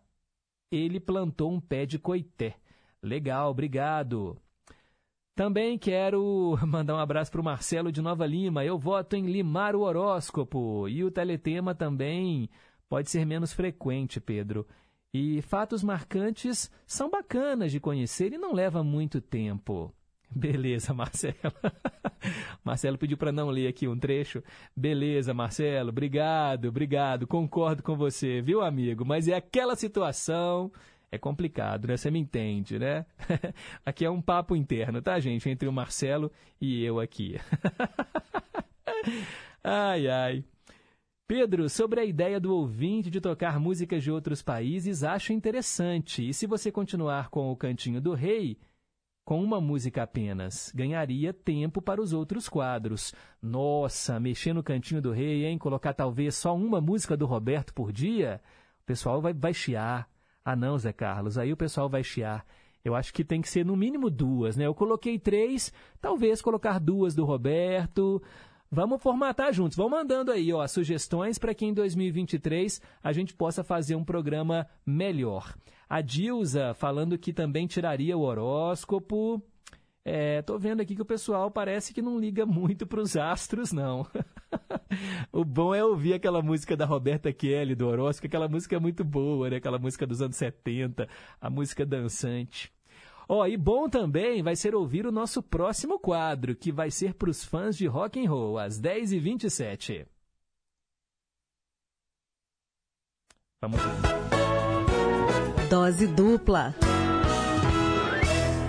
[0.72, 2.56] ele plantou um pé de coité.
[3.04, 4.36] Legal, obrigado.
[5.36, 8.66] Também quero mandar um abraço para o Marcelo de Nova Lima.
[8.66, 10.90] Eu voto em limar o horóscopo.
[10.90, 12.50] E o teletema também
[12.90, 14.66] pode ser menos frequente, Pedro.
[15.14, 19.94] E fatos marcantes são bacanas de conhecer e não leva muito tempo.
[20.34, 21.36] Beleza, Marcelo.
[22.64, 24.42] Marcelo pediu para não ler aqui um trecho.
[24.76, 25.90] Beleza, Marcelo.
[25.90, 27.28] Obrigado, obrigado.
[27.28, 29.04] Concordo com você, viu, amigo?
[29.04, 30.72] Mas é aquela situação
[31.12, 31.98] é complicado, né?
[31.98, 33.06] Você me entende, né?
[33.86, 35.50] aqui é um papo interno, tá, gente?
[35.50, 37.38] Entre o Marcelo e eu aqui.
[39.62, 40.46] ai, ai.
[41.34, 46.28] Pedro, sobre a ideia do ouvinte de tocar músicas de outros países, acho interessante.
[46.28, 48.60] E se você continuar com o Cantinho do Rei,
[49.24, 53.16] com uma música apenas, ganharia tempo para os outros quadros.
[53.42, 55.58] Nossa, mexer no Cantinho do Rei, hein?
[55.58, 58.42] Colocar talvez só uma música do Roberto por dia?
[58.82, 60.10] O pessoal vai, vai chiar.
[60.44, 62.46] Ah, não, Zé Carlos, aí o pessoal vai chiar.
[62.84, 64.66] Eu acho que tem que ser no mínimo duas, né?
[64.66, 65.72] Eu coloquei três,
[66.02, 68.22] talvez colocar duas do Roberto.
[68.74, 69.76] Vamos formatar juntos.
[69.76, 74.66] Vão mandando aí, ó, sugestões para que em 2023 a gente possa fazer um programa
[74.86, 75.54] melhor.
[75.90, 79.44] A Dilza falando que também tiraria o horóscopo.
[80.06, 83.74] É, tô vendo aqui que o pessoal parece que não liga muito para os astros,
[83.74, 84.08] não.
[85.34, 89.04] o bom é ouvir aquela música da Roberta Kelly, do Horóscopo, aquela música é muito
[89.04, 89.58] boa, né?
[89.58, 91.10] Aquela música dos anos 70,
[91.42, 92.72] a música dançante.
[93.28, 97.14] Ó, oh, e bom também vai ser ouvir o nosso próximo quadro, que vai ser
[97.14, 100.06] para os fãs de rock and roll, às 10h27.
[103.62, 105.70] Vamos ver.
[105.70, 106.76] Dose dupla.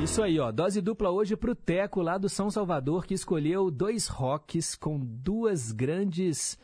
[0.02, 0.52] Isso aí, ó.
[0.52, 5.72] Dose dupla hoje pro Teco, lá do São Salvador, que escolheu dois rocks com duas
[5.72, 6.58] grandes.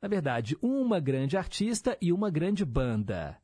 [0.00, 3.36] Na verdade, uma grande artista e uma grande banda.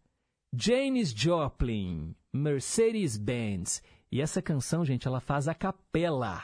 [0.53, 3.83] Janis Joplin, Mercedes-Benz.
[4.11, 6.43] E essa canção, gente, ela faz a capela.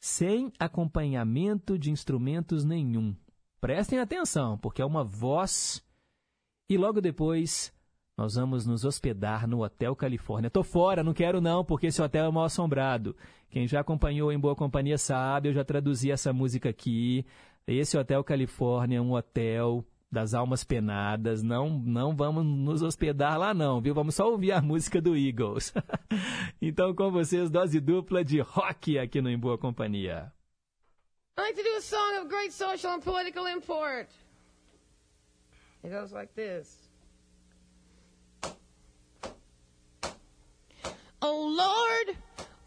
[0.00, 3.14] Sem acompanhamento de instrumentos nenhum.
[3.60, 5.84] Prestem atenção, porque é uma voz.
[6.68, 7.72] E logo depois,
[8.16, 10.50] nós vamos nos hospedar no Hotel Califórnia.
[10.50, 13.16] Tô fora, não quero não, porque esse hotel é mal assombrado.
[13.50, 17.26] Quem já acompanhou em Boa Companhia sabe, eu já traduzi essa música aqui.
[17.66, 21.42] Esse Hotel Califórnia é um hotel das almas penadas.
[21.42, 23.94] Não, não vamos nos hospedar lá não, viu?
[23.94, 25.72] Vamos só ouvir a música do Eagles.
[26.60, 30.32] então com vocês, dose dupla de rock aqui no Em Boa Companhia.
[31.38, 34.08] I'd like to do a song of great social and political import.
[35.82, 36.90] It goes like this.
[41.22, 42.16] Oh Lord,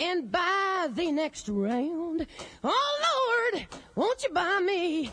[0.00, 2.26] and buy the next round.
[2.62, 5.12] Oh Lord, won't you buy me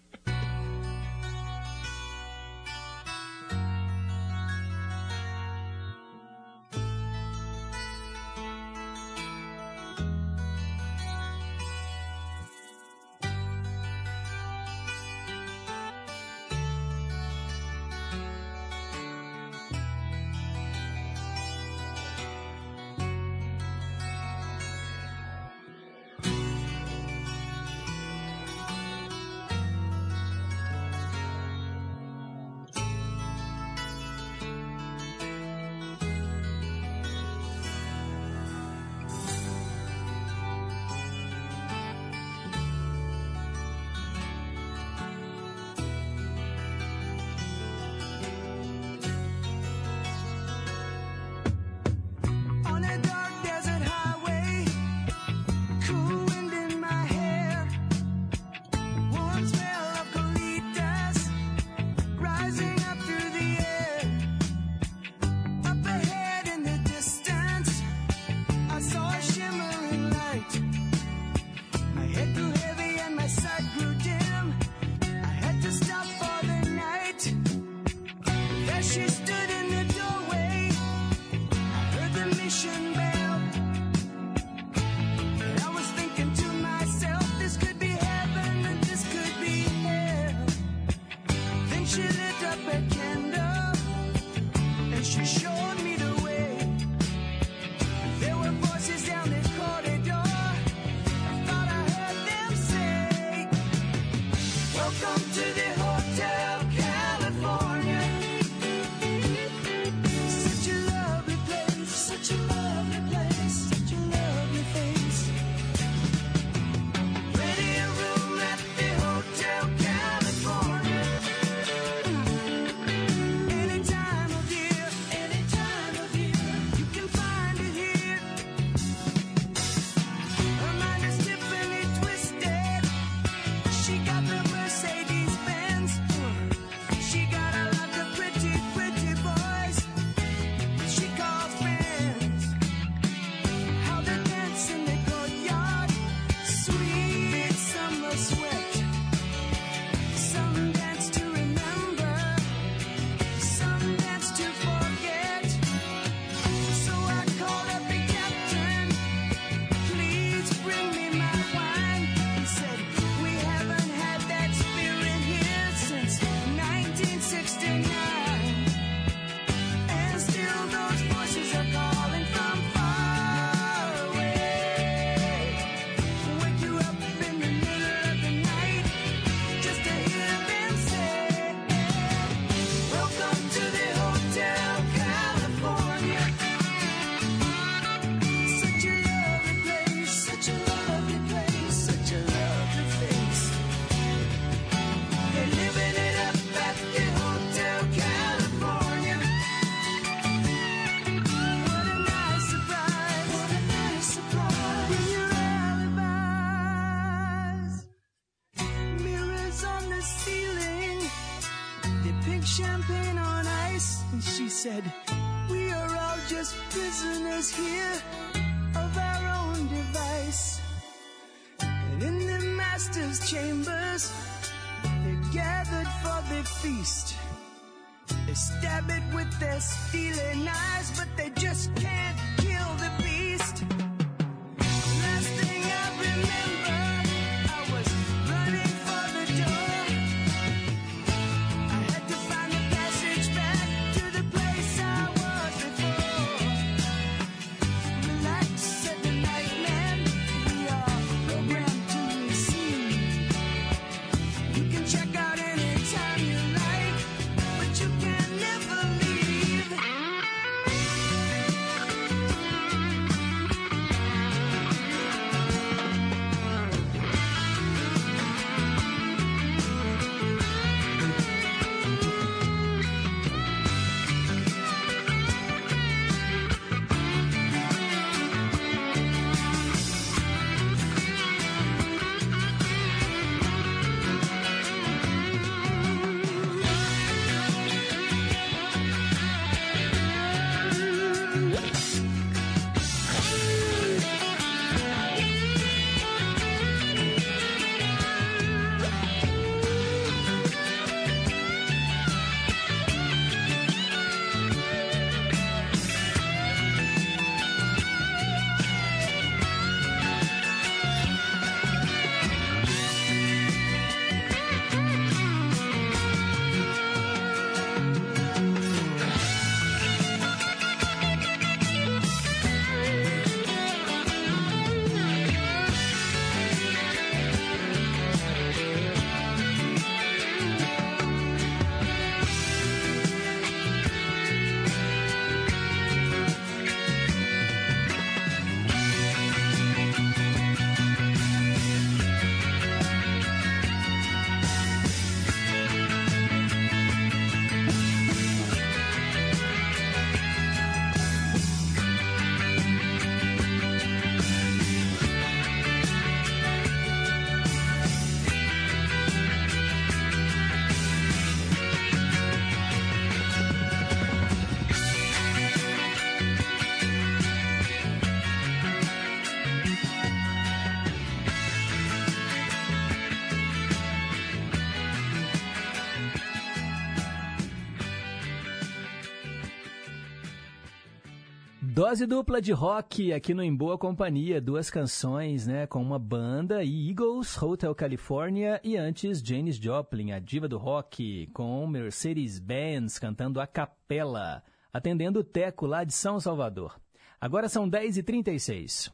[381.73, 386.61] Dose dupla de rock aqui no Em Boa Companhia, duas canções, né, com uma banda,
[386.65, 393.47] Eagles, Hotel California e antes Janis Joplin, a diva do rock, com Mercedes-Benz cantando a
[393.47, 394.43] capela,
[394.73, 396.77] atendendo o Teco lá de São Salvador.
[397.21, 398.91] Agora são 10h36.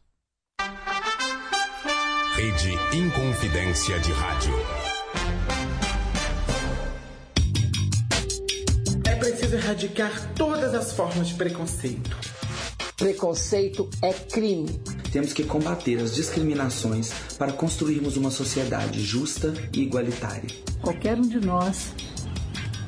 [2.36, 4.54] Rede Inconfidência de Rádio.
[9.04, 12.37] É preciso erradicar todas as formas de preconceito.
[12.98, 14.82] Preconceito é crime.
[15.11, 20.49] Temos que combater as discriminações para construirmos uma sociedade justa e igualitária.
[20.82, 21.94] Qualquer um de nós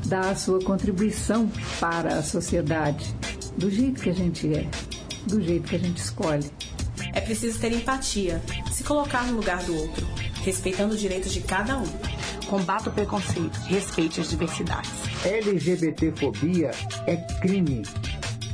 [0.07, 1.47] dá a sua contribuição
[1.79, 3.15] para a sociedade,
[3.55, 4.67] do jeito que a gente é,
[5.27, 6.49] do jeito que a gente escolhe.
[7.13, 8.41] É preciso ter empatia,
[8.71, 10.07] se colocar no lugar do outro,
[10.43, 11.87] respeitando os direitos de cada um.
[12.47, 14.89] Combata o preconceito, respeite as diversidades.
[15.23, 16.71] LGBTfobia
[17.05, 17.83] é crime.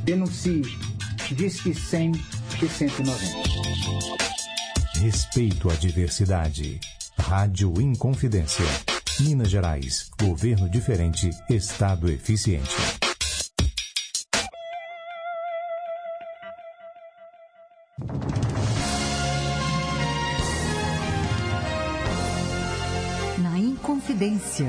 [0.04, 0.85] Denuncie.
[1.34, 2.12] Disque 100
[2.62, 3.16] e 190.
[5.00, 6.78] Respeito à diversidade.
[7.18, 8.64] Rádio Inconfidência.
[9.20, 10.08] Minas Gerais.
[10.20, 11.30] Governo diferente.
[11.50, 12.70] Estado eficiente.
[23.38, 24.68] Na Inconfidência.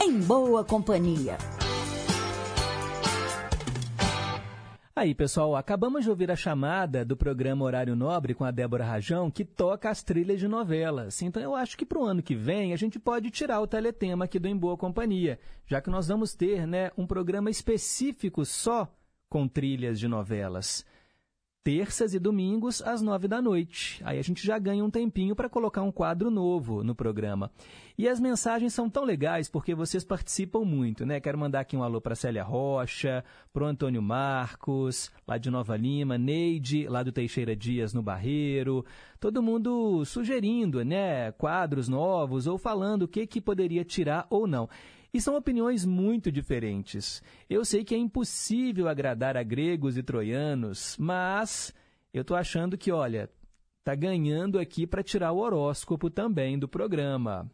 [0.00, 1.38] Em Boa Companhia.
[4.94, 9.30] Aí, pessoal, acabamos de ouvir a chamada do programa Horário Nobre com a Débora Rajão,
[9.30, 11.20] que toca as trilhas de novelas.
[11.22, 14.26] Então, eu acho que para o ano que vem a gente pode tirar o teletema
[14.26, 18.90] aqui do Em Boa Companhia, já que nós vamos ter né, um programa específico só
[19.28, 20.84] com trilhas de novelas.
[21.66, 24.00] Terças e domingos, às nove da noite.
[24.04, 27.50] Aí a gente já ganha um tempinho para colocar um quadro novo no programa.
[27.98, 31.18] E as mensagens são tão legais porque vocês participam muito, né?
[31.18, 35.76] Quero mandar aqui um alô para Célia Rocha, para o Antônio Marcos, lá de Nova
[35.76, 38.86] Lima, Neide, lá do Teixeira Dias, no Barreiro.
[39.18, 41.32] Todo mundo sugerindo, né?
[41.32, 44.68] Quadros novos ou falando o que, que poderia tirar ou não.
[45.12, 47.22] E são opiniões muito diferentes.
[47.48, 51.74] Eu sei que é impossível agradar a gregos e troianos, mas
[52.12, 53.30] eu estou achando que, olha,
[53.84, 57.50] tá ganhando aqui para tirar o horóscopo também do programa.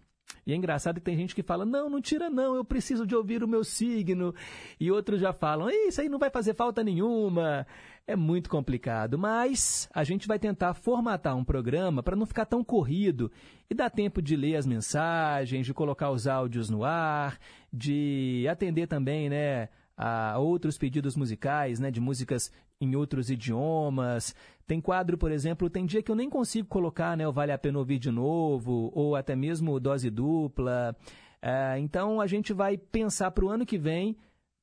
[0.47, 3.15] E é engraçado que tem gente que fala: não, não tira, não, eu preciso de
[3.15, 4.35] ouvir o meu signo.
[4.81, 7.67] E outros já falam: isso aí não vai fazer falta nenhuma.
[8.05, 12.65] É muito complicado, mas a gente vai tentar formatar um programa para não ficar tão
[12.65, 13.31] corrido
[13.71, 17.39] e dar tempo de ler as mensagens, de colocar os áudios no ar,
[17.73, 22.51] de atender também, né, a outros pedidos musicais, né, de músicas
[22.81, 24.35] em outros idiomas.
[24.67, 27.59] Tem quadro, por exemplo, tem dia que eu nem consigo colocar, né, o Vale a
[27.59, 30.97] Pena Ouvir de Novo, ou até mesmo Dose Dupla.
[31.41, 34.17] É, então a gente vai pensar para o ano que vem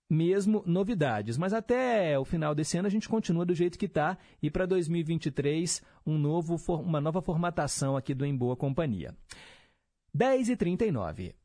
[0.09, 1.37] mesmo novidades.
[1.37, 4.65] Mas até o final desse ano a gente continua do jeito que está e para
[4.65, 9.13] 2023 um novo, uma nova formatação aqui do Em Boa Companhia.
[10.17, 11.35] 10h39.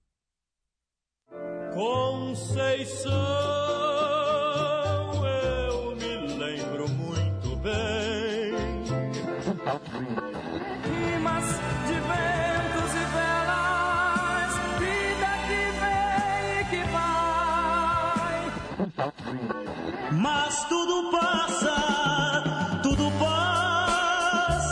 [1.74, 3.12] Conceição,
[5.26, 8.54] eu me lembro muito bem.
[20.64, 24.64] Mas tudo passa, tudo passará.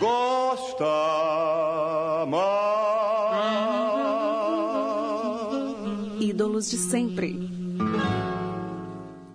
[0.00, 0.84] Gosta
[6.20, 7.48] Ídolos de sempre.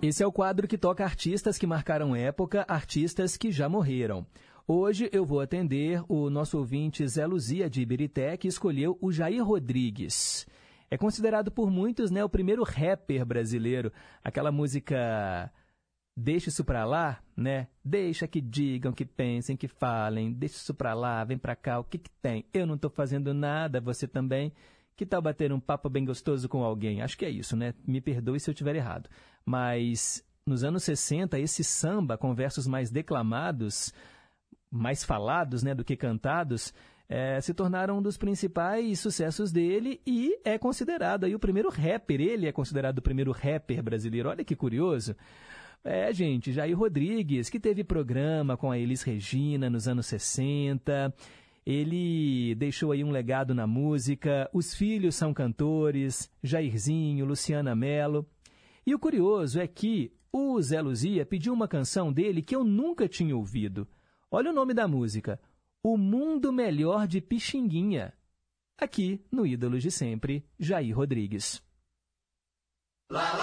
[0.02, 4.26] Esse é o quadro que toca artistas que marcaram época, artistas que já morreram.
[4.68, 9.46] Hoje eu vou atender o nosso ouvinte Zé Luzia de Ibirité, que escolheu o Jair
[9.46, 10.46] Rodrigues.
[10.94, 13.92] É considerado por muitos né, o primeiro rapper brasileiro.
[14.24, 15.52] Aquela música
[16.16, 17.68] Deixa isso pra lá, né?
[17.84, 20.32] Deixa que digam, que pensem, que falem.
[20.32, 22.46] Deixa isso pra lá, vem pra cá, o que que tem?
[22.54, 24.54] Eu não tô fazendo nada, você também.
[24.96, 27.02] Que tal bater um papo bem gostoso com alguém?
[27.02, 27.74] Acho que é isso, né?
[27.88, 29.10] Me perdoe se eu estiver errado.
[29.44, 33.92] Mas nos anos 60, esse samba com versos mais declamados,
[34.70, 36.72] mais falados né, do que cantados,
[37.08, 42.22] é, se tornaram um dos principais sucessos dele e é considerado aí o primeiro rapper.
[42.22, 44.30] Ele é considerado o primeiro rapper brasileiro.
[44.30, 45.16] Olha que curioso.
[45.84, 51.14] É, gente, Jair Rodrigues, que teve programa com a Elis Regina nos anos 60.
[51.66, 54.50] Ele deixou aí um legado na música.
[54.54, 58.26] Os filhos são cantores, Jairzinho, Luciana Mello.
[58.86, 63.08] E o curioso é que o Zé Luzia pediu uma canção dele que eu nunca
[63.08, 63.88] tinha ouvido.
[64.32, 65.40] Olha o nome da música:
[65.86, 68.14] O Mundo Melhor de Pixinguinha.
[68.80, 71.62] Aqui no Ídolos de Sempre, Jair Rodrigues.
[73.12, 73.34] Lá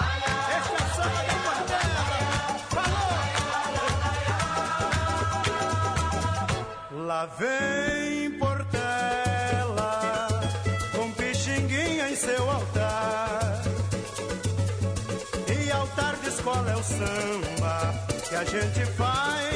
[7.37, 10.27] vem Portela
[10.95, 13.61] com pixinguinha em seu altar.
[15.47, 17.93] E altar de escola é o samba
[18.27, 19.50] que a gente faz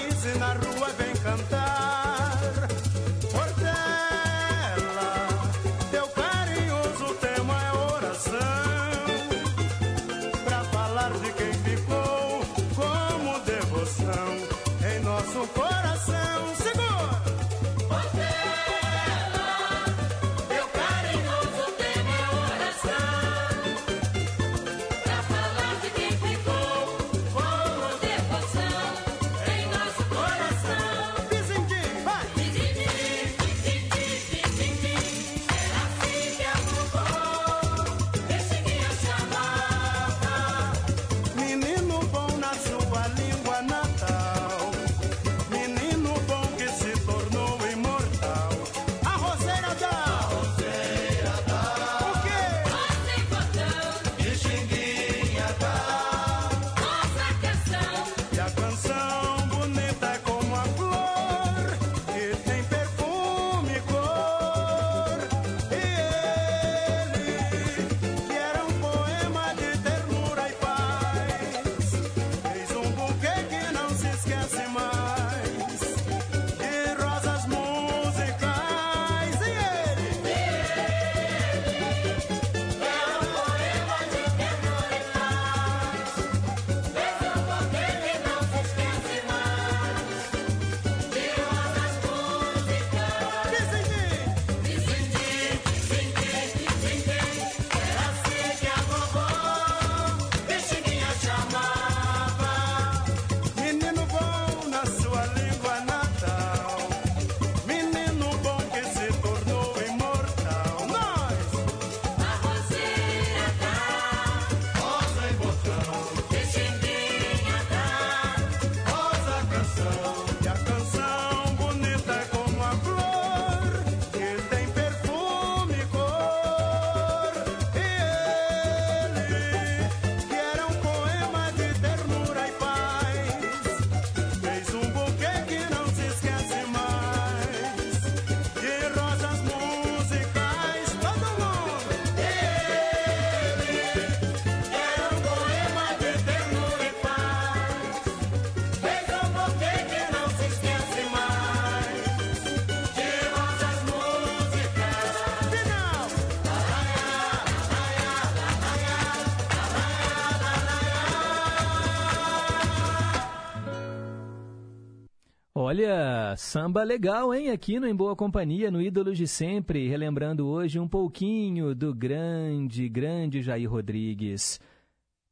[165.68, 167.50] Olha, samba legal, hein?
[167.50, 172.88] Aqui no Em Boa Companhia, no Ídolos de Sempre, relembrando hoje um pouquinho do grande,
[172.88, 174.60] grande Jair Rodrigues.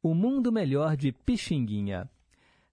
[0.02, 2.10] O Mundo Melhor de Pixinguinha.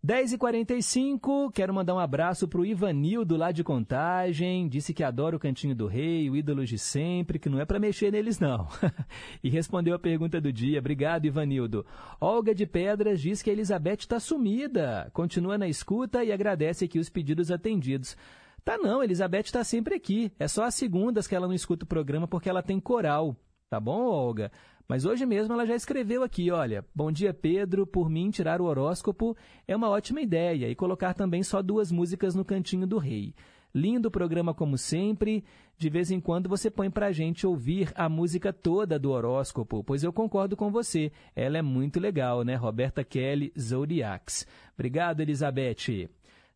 [0.03, 5.75] 10h45, quero mandar um abraço pro Ivanildo lá de Contagem, disse que adora o Cantinho
[5.75, 8.67] do Rei, o Ídolos de Sempre, que não é para mexer neles não.
[9.43, 11.85] e respondeu a pergunta do dia, obrigado Ivanildo.
[12.19, 16.97] Olga de Pedras diz que a Elizabeth está sumida, continua na escuta e agradece aqui
[16.97, 18.17] os pedidos atendidos.
[18.65, 21.87] Tá não, Elizabeth está sempre aqui, é só às segundas que ela não escuta o
[21.87, 23.35] programa porque ela tem coral.
[23.69, 24.51] Tá bom, Olga?
[24.91, 28.65] Mas hoje mesmo ela já escreveu aqui, olha, bom dia Pedro, por mim tirar o
[28.65, 33.33] horóscopo é uma ótima ideia e colocar também só duas músicas no Cantinho do Rei.
[33.73, 35.45] Lindo o programa como sempre,
[35.77, 40.03] de vez em quando você põe pra gente ouvir a música toda do horóscopo, pois
[40.03, 42.55] eu concordo com você, ela é muito legal, né?
[42.55, 44.45] Roberta Kelly Zodiacs.
[44.73, 46.09] Obrigado, Elizabeth.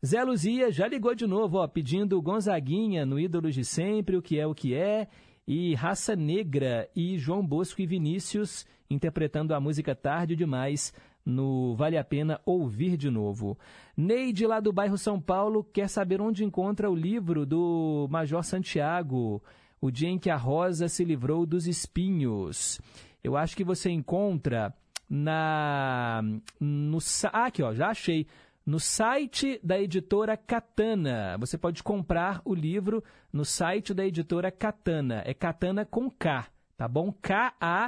[0.06, 4.38] Zé Luzia já ligou de novo, ó, pedindo Gonzaguinha no Ídolos de Sempre, o que
[4.38, 5.08] é o que é,
[5.48, 10.94] e Raça Negra e João Bosco e Vinícius interpretando a música Tarde Demais
[11.26, 13.58] no Vale a Pena Ouvir de Novo.
[13.98, 19.42] Neide, lá do bairro São Paulo, quer saber onde encontra o livro do Major Santiago,
[19.82, 22.80] O Dia em que a Rosa se livrou dos espinhos.
[23.24, 24.74] Eu acho que você encontra
[25.10, 26.22] na.
[26.60, 27.00] No,
[27.32, 28.28] ah, aqui, ó, já achei.
[28.66, 31.38] No site da editora Katana.
[31.38, 35.22] Você pode comprar o livro no site da editora Katana.
[35.24, 37.14] É Katana com K, tá bom?
[37.22, 37.88] K-A-T-A-N-A.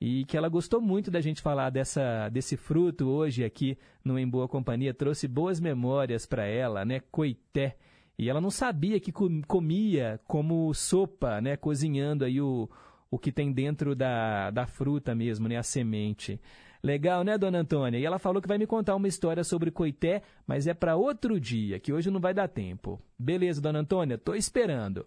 [0.00, 4.26] e que ela gostou muito da gente falar dessa, desse fruto hoje aqui no Em
[4.26, 4.94] Boa Companhia.
[4.94, 7.00] Trouxe boas memórias para ela, né?
[7.10, 7.76] Coité.
[8.18, 11.56] E ela não sabia que com- comia como sopa, né?
[11.56, 12.68] Cozinhando aí o,
[13.10, 15.56] o que tem dentro da, da fruta mesmo, né?
[15.56, 16.40] A semente.
[16.82, 17.98] Legal, né, dona Antônia?
[17.98, 21.38] E ela falou que vai me contar uma história sobre coité, mas é para outro
[21.38, 22.98] dia, que hoje não vai dar tempo.
[23.18, 24.16] Beleza, dona Antônia?
[24.16, 25.06] Tô esperando.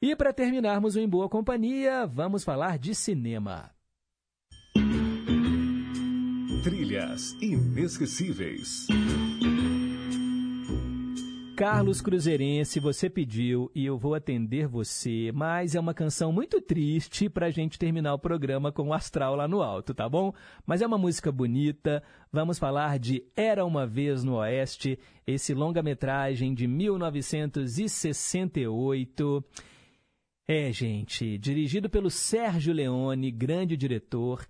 [0.00, 3.70] E para terminarmos o Em Boa Companhia, vamos falar de cinema.
[6.62, 8.86] Trilhas inesquecíveis.
[11.56, 17.30] Carlos Cruzeirense, você pediu e eu vou atender você, mas é uma canção muito triste
[17.30, 20.34] pra gente terminar o programa com o astral lá no alto, tá bom?
[20.66, 22.02] Mas é uma música bonita.
[22.30, 29.42] Vamos falar de Era uma vez no Oeste, esse longa-metragem de 1968.
[30.46, 34.46] É, gente, dirigido pelo Sérgio Leone, grande diretor.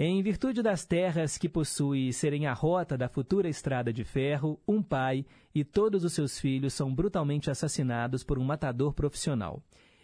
[0.00, 4.80] Em virtude das terras que possui serem a rota da futura estrada de ferro, um
[4.80, 9.60] pai e todos os seus filhos são brutalmente assassinados por um matador profissional.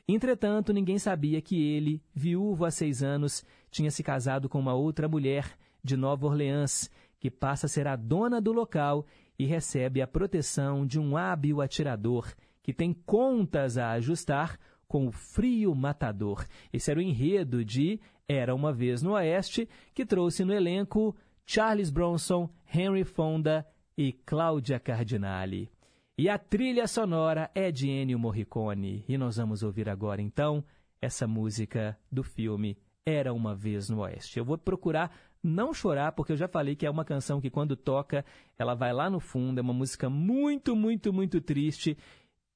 [0.08, 5.06] Entretanto, ninguém sabia que ele, viúvo há seis anos, tinha se casado com uma outra
[5.06, 6.90] mulher de Nova Orleans,
[7.20, 9.06] que passa a ser a dona do local
[9.38, 12.34] e recebe a proteção de um hábil atirador
[12.64, 14.58] que tem contas a ajustar
[14.88, 16.46] com o frio matador.
[16.72, 21.14] Esse era o enredo de Era uma Vez no Oeste, que trouxe no elenco
[21.46, 25.70] Charles Bronson, Henry Fonda e Cláudia Cardinale.
[26.16, 29.04] E a trilha sonora é de Ennio Morricone.
[29.08, 30.64] E nós vamos ouvir agora, então,
[31.02, 34.38] essa música do filme Era uma Vez no Oeste.
[34.38, 37.76] Eu vou procurar não chorar, porque eu já falei que é uma canção que, quando
[37.76, 38.24] toca,
[38.58, 39.58] ela vai lá no fundo.
[39.58, 41.98] É uma música muito, muito, muito triste.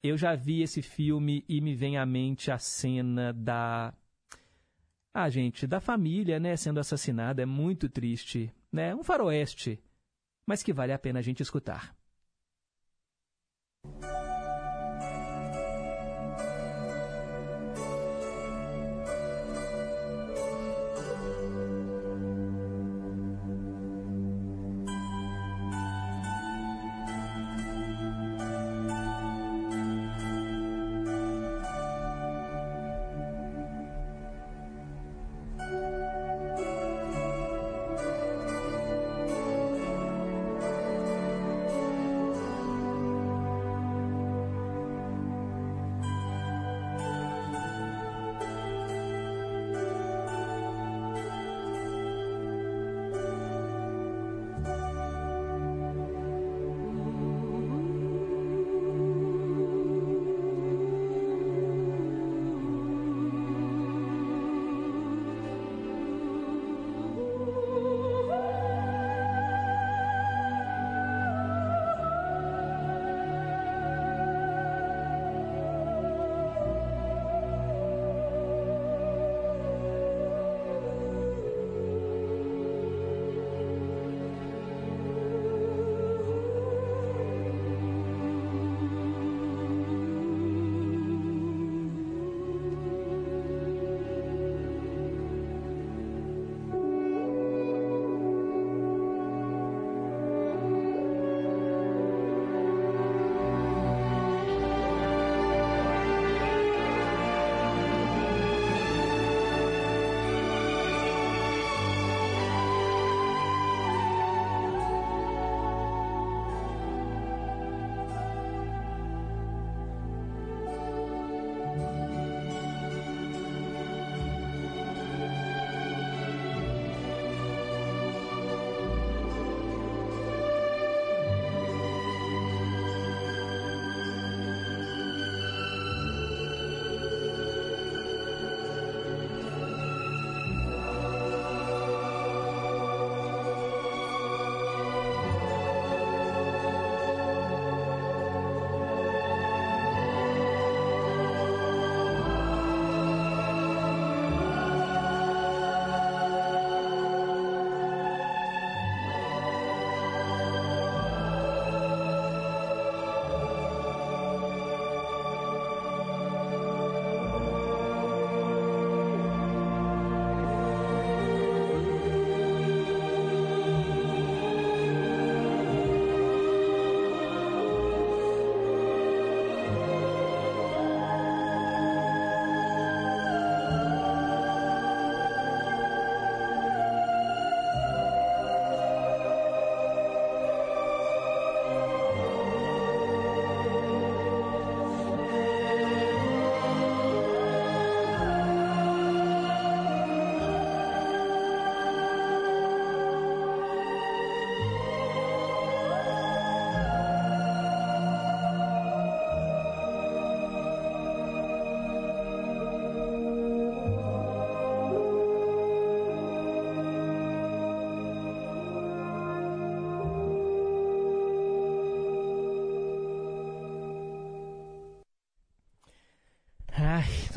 [0.01, 3.93] Eu já vi esse filme e me vem à mente a cena da.
[5.13, 7.41] Ah, gente, da família, né, sendo assassinada.
[7.41, 8.93] É muito triste, né?
[8.95, 9.81] Um faroeste,
[10.45, 11.95] mas que vale a pena a gente escutar.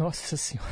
[0.03, 0.69] Nossa senhora.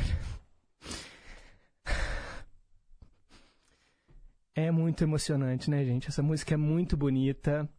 [4.57, 6.09] É muito emocionante, né, gente?
[6.09, 7.71] Essa música é muito bonita.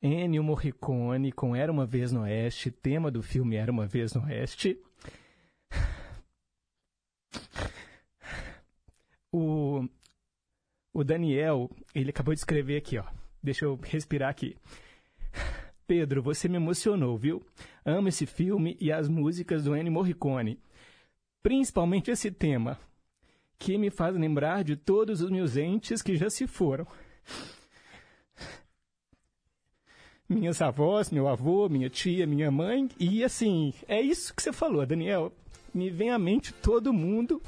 [0.00, 4.24] Ennio Morricone com Era Uma Vez no Oeste, tema do filme Era Uma Vez no
[4.24, 4.80] Oeste.
[9.30, 9.86] O,
[10.94, 13.04] o Daniel, ele acabou de escrever aqui, ó.
[13.42, 14.56] Deixa eu respirar aqui.
[15.86, 17.44] Pedro, você me emocionou, viu?
[17.88, 20.60] Amo esse filme e as músicas do Ennio Morricone.
[21.42, 22.78] Principalmente esse tema,
[23.58, 26.86] que me faz lembrar de todos os meus entes que já se foram.
[30.28, 32.90] Minhas avós, meu avô, minha tia, minha mãe.
[33.00, 35.32] E assim, é isso que você falou, Daniel.
[35.72, 37.40] Me vem à mente todo mundo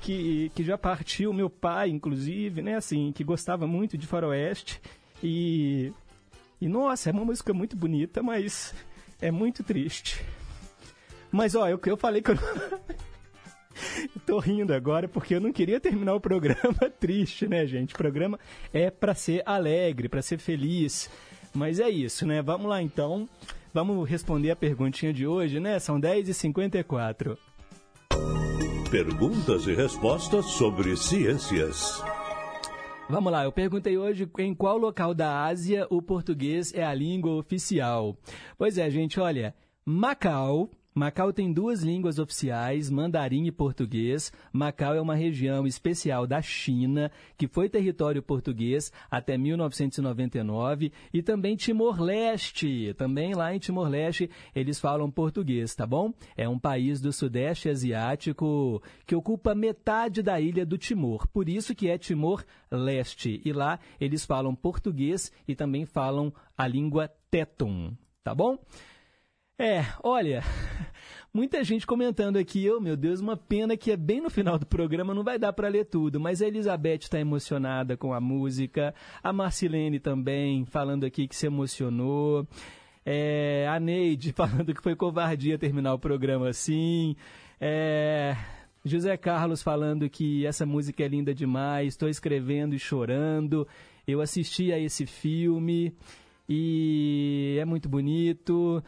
[0.00, 2.76] que, que já partiu, meu pai, inclusive, né?
[2.76, 4.80] Assim, que gostava muito de Faroeste.
[5.22, 5.92] E,
[6.58, 8.74] e nossa, é uma música muito bonita, mas
[9.20, 10.24] é muito triste.
[11.30, 12.38] Mas ó, eu, eu falei que eu
[14.26, 17.94] Tô rindo agora porque eu não queria terminar o programa triste, né, gente?
[17.94, 18.38] O programa
[18.72, 21.10] é para ser alegre, para ser feliz.
[21.52, 22.42] Mas é isso, né?
[22.42, 23.28] Vamos lá então.
[23.72, 25.78] Vamos responder a perguntinha de hoje, né?
[25.78, 27.36] São 10h54.
[28.90, 32.00] Perguntas e respostas sobre ciências.
[33.14, 37.36] Vamos lá, eu perguntei hoje em qual local da Ásia o português é a língua
[37.36, 38.16] oficial.
[38.58, 39.54] Pois é, gente, olha,
[39.86, 40.68] Macau.
[40.96, 44.32] Macau tem duas línguas oficiais, mandarim e português.
[44.52, 51.56] Macau é uma região especial da China, que foi território português até 1999, e também
[51.56, 52.94] Timor-Leste.
[52.94, 56.14] Também lá em Timor-Leste eles falam português, tá bom?
[56.36, 61.26] É um país do Sudeste Asiático que ocupa metade da ilha do Timor.
[61.26, 63.42] Por isso que é Timor-Leste.
[63.44, 68.56] E lá eles falam português e também falam a língua Tetum, tá bom?
[69.56, 70.42] É, olha,
[71.32, 74.66] muita gente comentando aqui, oh meu Deus, uma pena que é bem no final do
[74.66, 78.92] programa, não vai dar para ler tudo, mas a Elizabeth está emocionada com a música,
[79.22, 82.44] a Marcilene também, falando aqui que se emocionou,
[83.06, 87.14] é, a Neide falando que foi covardia terminar o programa assim,
[87.60, 88.36] é,
[88.84, 93.68] José Carlos falando que essa música é linda demais, estou escrevendo e chorando,
[94.04, 95.94] eu assisti a esse filme
[96.48, 98.82] e é muito bonito.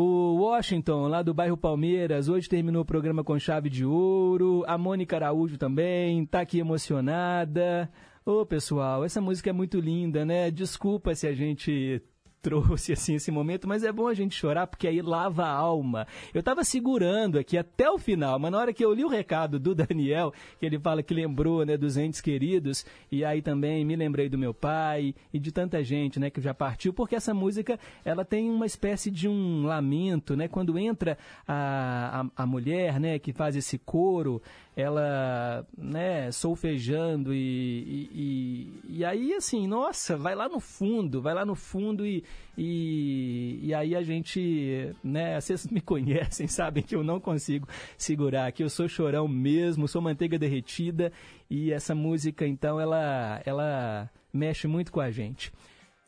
[0.00, 4.62] O Washington, lá do bairro Palmeiras, hoje terminou o programa com chave de ouro.
[4.64, 7.90] A Mônica Araújo também, tá aqui emocionada.
[8.24, 10.52] Ô, pessoal, essa música é muito linda, né?
[10.52, 12.00] Desculpa se a gente
[12.40, 16.06] trouxe assim esse momento, mas é bom a gente chorar porque aí lava a alma.
[16.32, 19.58] Eu tava segurando aqui até o final, mas na hora que eu li o recado
[19.58, 23.96] do Daniel, que ele fala que lembrou, né, dos entes queridos, e aí também me
[23.96, 27.78] lembrei do meu pai e de tanta gente, né, que já partiu, porque essa música,
[28.04, 33.18] ela tem uma espécie de um lamento, né, quando entra a, a, a mulher, né,
[33.18, 34.40] que faz esse coro,
[34.76, 41.34] ela, né, solfejando e, e, e, e aí, assim, nossa, vai lá no fundo, vai
[41.34, 42.22] lá no fundo e,
[42.56, 48.50] e, e aí a gente, né, vocês me conhecem, sabem que eu não consigo segurar,
[48.52, 51.12] que eu sou chorão mesmo, sou manteiga derretida
[51.48, 55.52] e essa música, então, ela, ela mexe muito com a gente.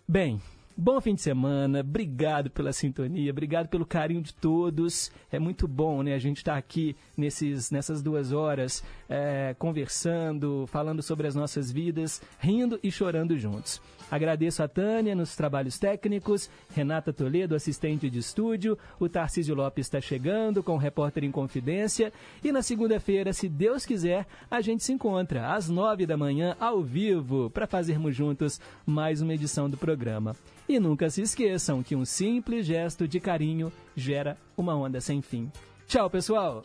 [0.08, 0.40] Bem,
[0.82, 5.12] Bom fim de semana, obrigado pela sintonia, obrigado pelo carinho de todos.
[5.30, 6.14] É muito bom, né?
[6.14, 12.22] A gente estar aqui nesses, nessas duas horas é, conversando, falando sobre as nossas vidas,
[12.38, 13.82] rindo e chorando juntos.
[14.08, 20.00] Agradeço a Tânia nos trabalhos técnicos, Renata Toledo, assistente de estúdio, o Tarcísio Lopes está
[20.00, 22.12] chegando com o Repórter em Confidência
[22.42, 26.82] e na segunda-feira, se Deus quiser, a gente se encontra às nove da manhã ao
[26.82, 30.36] vivo para fazermos juntos mais uma edição do programa.
[30.68, 35.50] E nunca se esqueçam que um simples gesto de carinho gera uma onda sem fim.
[35.86, 36.64] Tchau, pessoal!